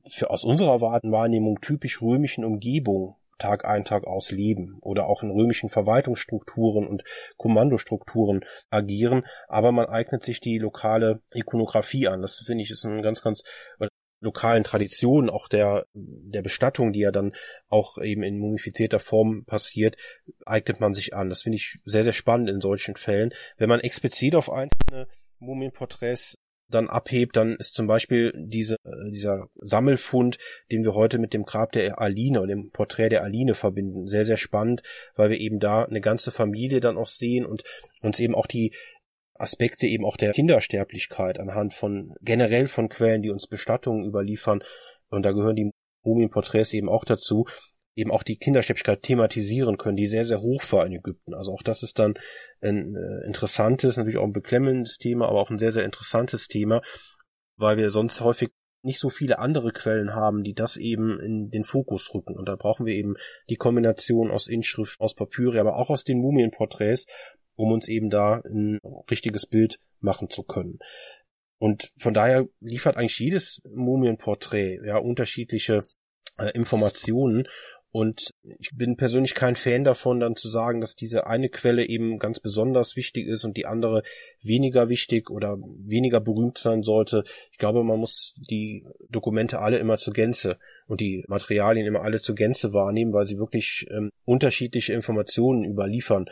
[0.06, 5.32] für aus unserer Wahrnehmung typisch römischen Umgebung Tag ein, Tag aus leben oder auch in
[5.32, 7.04] römischen Verwaltungsstrukturen und
[7.38, 12.22] Kommandostrukturen agieren, aber man eignet sich die lokale Ikonografie an.
[12.22, 13.44] Das finde ich ist ein ganz, ganz
[14.24, 17.34] lokalen Traditionen, auch der, der Bestattung, die ja dann
[17.68, 19.98] auch eben in mumifizierter Form passiert,
[20.46, 21.30] eignet man sich an.
[21.30, 23.34] Das finde ich sehr, sehr spannend in solchen Fällen.
[23.58, 25.08] Wenn man explizit auf einzelne
[25.40, 26.36] Mumienporträts
[26.74, 30.38] dann abhebt, dann ist zum Beispiel diese, äh, dieser Sammelfund,
[30.72, 34.26] den wir heute mit dem Grab der Aline und dem Porträt der Aline verbinden, sehr,
[34.26, 34.82] sehr spannend,
[35.16, 37.64] weil wir eben da eine ganze Familie dann auch sehen und
[38.02, 38.74] uns eben auch die
[39.36, 44.64] Aspekte eben auch der Kindersterblichkeit anhand von generell von Quellen, die uns Bestattungen überliefern,
[45.10, 45.72] und da gehören die
[46.04, 47.46] Mumienporträts eben auch dazu,
[47.96, 51.34] eben auch die Kindersterblichkeit thematisieren können, die sehr, sehr hoch war in Ägypten.
[51.34, 52.16] Also auch das ist dann
[52.64, 56.82] ein äh, interessantes, natürlich auch ein beklemmendes Thema, aber auch ein sehr, sehr interessantes Thema,
[57.58, 58.52] weil wir sonst häufig
[58.84, 62.38] nicht so viele andere Quellen haben, die das eben in den Fokus rücken.
[62.38, 63.16] Und da brauchen wir eben
[63.50, 67.06] die Kombination aus Inschrift, aus Papyri, aber auch aus den Mumienporträts,
[67.56, 70.80] um uns eben da ein richtiges Bild machen zu können.
[71.60, 75.80] Und von daher liefert eigentlich jedes Mumienporträt ja unterschiedliche
[76.38, 77.48] äh, Informationen
[77.94, 82.18] und ich bin persönlich kein Fan davon, dann zu sagen, dass diese eine Quelle eben
[82.18, 84.02] ganz besonders wichtig ist und die andere
[84.42, 87.24] weniger wichtig oder weniger berühmt sein sollte.
[87.52, 92.20] Ich glaube, man muss die Dokumente alle immer zur Gänze und die Materialien immer alle
[92.20, 96.26] zur Gänze wahrnehmen, weil sie wirklich ähm, unterschiedliche Informationen überliefern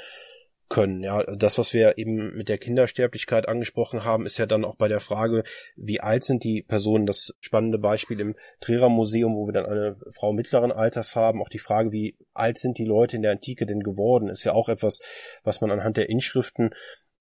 [0.72, 1.04] können.
[1.04, 4.88] Ja, das, was wir eben mit der Kindersterblichkeit angesprochen haben, ist ja dann auch bei
[4.88, 5.44] der Frage,
[5.76, 7.06] wie alt sind die Personen?
[7.06, 11.42] Das spannende Beispiel im Trierer Museum, wo wir dann eine Frau mittleren Alters haben.
[11.42, 14.54] Auch die Frage, wie alt sind die Leute in der Antike denn geworden, ist ja
[14.54, 15.02] auch etwas,
[15.44, 16.72] was man anhand der Inschriften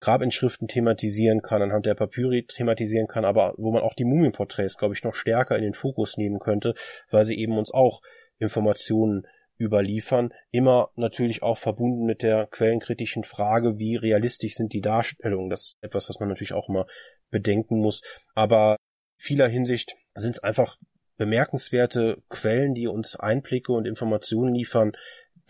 [0.01, 4.94] Grabinschriften thematisieren kann, anhand der Papyri thematisieren kann, aber wo man auch die Mumienporträts, glaube
[4.94, 6.72] ich, noch stärker in den Fokus nehmen könnte,
[7.11, 8.01] weil sie eben uns auch
[8.38, 9.26] Informationen
[9.61, 15.50] überliefern, immer natürlich auch verbunden mit der quellenkritischen Frage, wie realistisch sind die Darstellungen.
[15.50, 16.86] Das ist etwas, was man natürlich auch immer
[17.30, 18.00] bedenken muss.
[18.34, 18.76] Aber
[19.18, 20.76] vieler Hinsicht sind es einfach
[21.18, 24.92] bemerkenswerte Quellen, die uns Einblicke und Informationen liefern,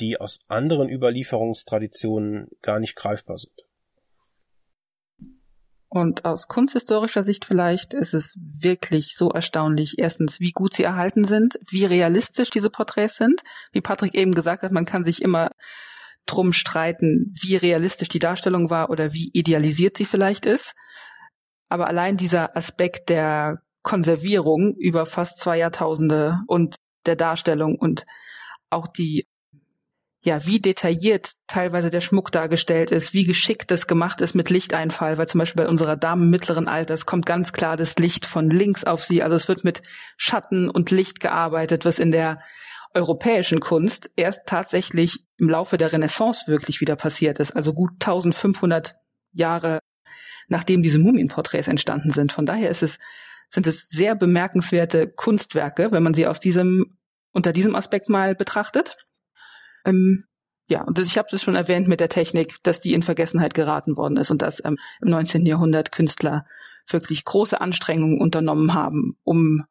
[0.00, 3.54] die aus anderen Überlieferungstraditionen gar nicht greifbar sind.
[5.93, 11.24] Und aus kunsthistorischer Sicht vielleicht ist es wirklich so erstaunlich, erstens, wie gut sie erhalten
[11.24, 13.43] sind, wie realistisch diese Porträts sind.
[13.72, 15.51] Wie Patrick eben gesagt hat, man kann sich immer
[16.26, 20.74] drum streiten, wie realistisch die Darstellung war oder wie idealisiert sie vielleicht ist.
[21.68, 28.07] Aber allein dieser Aspekt der Konservierung über fast zwei Jahrtausende und der Darstellung und
[28.68, 29.26] auch die
[30.22, 35.16] ja, wie detailliert teilweise der Schmuck dargestellt ist, wie geschickt das gemacht ist mit Lichteinfall,
[35.16, 38.84] weil zum Beispiel bei unserer Dame mittleren Alters kommt ganz klar das Licht von links
[38.84, 39.22] auf sie.
[39.22, 39.82] Also es wird mit
[40.18, 42.40] Schatten und Licht gearbeitet, was in der
[42.92, 47.56] europäischen Kunst erst tatsächlich im Laufe der Renaissance wirklich wieder passiert ist.
[47.56, 48.96] Also gut 1500
[49.32, 49.78] Jahre
[50.50, 52.32] nachdem diese Mumienporträts entstanden sind.
[52.32, 52.98] Von daher ist es,
[53.48, 56.98] sind es sehr bemerkenswerte Kunstwerke, wenn man sie aus diesem,
[57.32, 58.96] unter diesem Aspekt mal betrachtet.
[59.84, 60.24] Ähm,
[60.68, 63.54] ja, und das, ich habe das schon erwähnt mit der Technik, dass die in Vergessenheit
[63.54, 65.44] geraten worden ist und dass ähm, im 19.
[65.44, 66.46] Jahrhundert Künstler
[66.88, 69.64] wirklich große Anstrengungen unternommen haben, um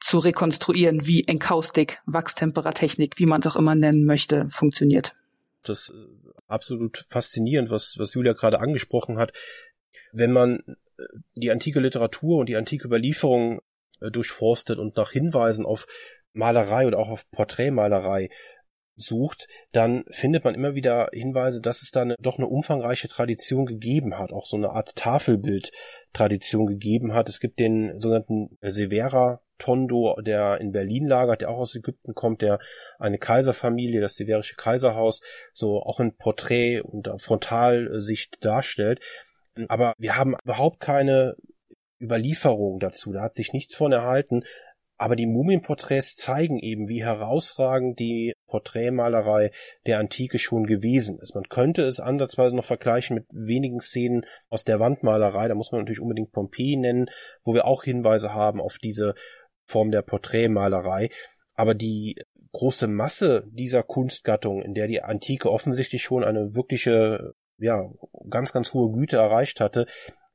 [0.00, 5.14] zu rekonstruieren, wie Enkaustik, Wachstemperatechnik, wie man es auch immer nennen möchte, funktioniert.
[5.62, 9.32] Das ist äh, absolut faszinierend, was, was Julia gerade angesprochen hat.
[10.12, 10.58] Wenn man
[10.98, 11.02] äh,
[11.34, 13.60] die antike Literatur und die antike Überlieferung
[14.00, 15.86] äh, durchforstet und nach Hinweisen auf
[16.32, 18.28] Malerei oder auch auf Porträtmalerei
[18.96, 23.66] sucht, dann findet man immer wieder Hinweise, dass es da eine, doch eine umfangreiche Tradition
[23.66, 27.28] gegeben hat, auch so eine Art Tafelbild-Tradition gegeben hat.
[27.28, 32.42] Es gibt den sogenannten Severa Tondo, der in Berlin lagert, der auch aus Ägypten kommt,
[32.42, 32.58] der
[32.98, 35.20] eine Kaiserfamilie, das severische Kaiserhaus,
[35.52, 39.00] so auch in Porträt und Frontalsicht darstellt.
[39.68, 41.36] Aber wir haben überhaupt keine
[42.00, 43.12] Überlieferung dazu.
[43.12, 44.42] Da hat sich nichts von erhalten.
[44.98, 49.50] Aber die Mumienporträts zeigen eben, wie herausragend die Porträtmalerei
[49.86, 51.34] der Antike schon gewesen ist.
[51.34, 55.48] Man könnte es ansatzweise noch vergleichen mit wenigen Szenen aus der Wandmalerei.
[55.48, 57.10] Da muss man natürlich unbedingt Pompeji nennen,
[57.44, 59.14] wo wir auch Hinweise haben auf diese
[59.66, 61.10] Form der Porträtmalerei.
[61.54, 62.16] Aber die
[62.52, 67.90] große Masse dieser Kunstgattung, in der die Antike offensichtlich schon eine wirkliche, ja,
[68.30, 69.84] ganz, ganz hohe Güte erreicht hatte,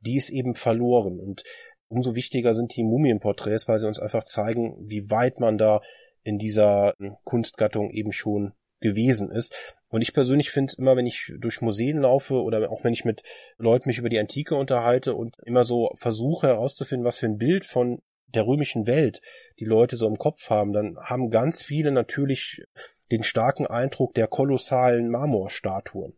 [0.01, 1.19] die ist eben verloren.
[1.19, 1.43] Und
[1.91, 5.81] umso wichtiger sind die Mumienporträts, weil sie uns einfach zeigen, wie weit man da
[6.23, 9.75] in dieser Kunstgattung eben schon gewesen ist.
[9.89, 13.05] Und ich persönlich finde es immer, wenn ich durch Museen laufe oder auch wenn ich
[13.05, 13.21] mit
[13.57, 17.65] Leuten mich über die Antike unterhalte und immer so versuche herauszufinden, was für ein Bild
[17.65, 19.21] von der römischen Welt
[19.59, 22.63] die Leute so im Kopf haben, dann haben ganz viele natürlich
[23.11, 26.15] den starken Eindruck der kolossalen Marmorstatuen.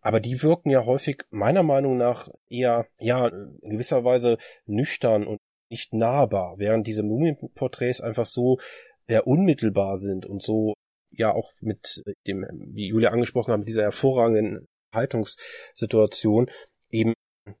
[0.00, 5.38] Aber die wirken ja häufig meiner Meinung nach eher, ja, in gewisser Weise nüchtern und
[5.70, 8.58] nicht nahbar, während diese Mumienporträts einfach so
[9.06, 10.74] eher unmittelbar sind und so,
[11.10, 16.50] ja, auch mit dem, wie Julia angesprochen hat, mit dieser hervorragenden Haltungssituation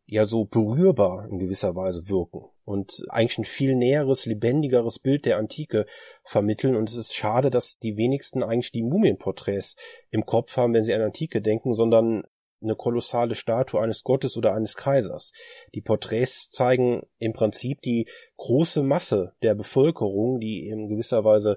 [0.06, 5.38] ja so berührbar in gewisser Weise wirken und eigentlich ein viel näheres, lebendigeres Bild der
[5.38, 5.86] Antike
[6.24, 6.76] vermitteln.
[6.76, 9.76] Und es ist schade, dass die wenigsten eigentlich die Mumienporträts
[10.10, 12.22] im Kopf haben, wenn sie an Antike denken, sondern
[12.62, 15.32] eine kolossale Statue eines Gottes oder eines Kaisers.
[15.74, 21.56] Die Porträts zeigen im Prinzip die große Masse der Bevölkerung, die in gewisser Weise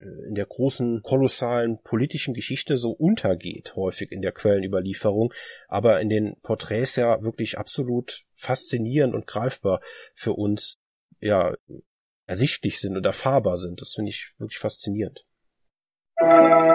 [0.00, 5.34] in der großen, kolossalen politischen Geschichte so untergeht, häufig in der Quellenüberlieferung,
[5.66, 9.80] aber in den Porträts ja wirklich absolut faszinierend und greifbar
[10.14, 10.78] für uns,
[11.20, 11.54] ja,
[12.26, 13.80] ersichtlich sind oder erfahrbar sind.
[13.80, 15.24] Das finde ich wirklich faszinierend.
[16.20, 16.68] Musik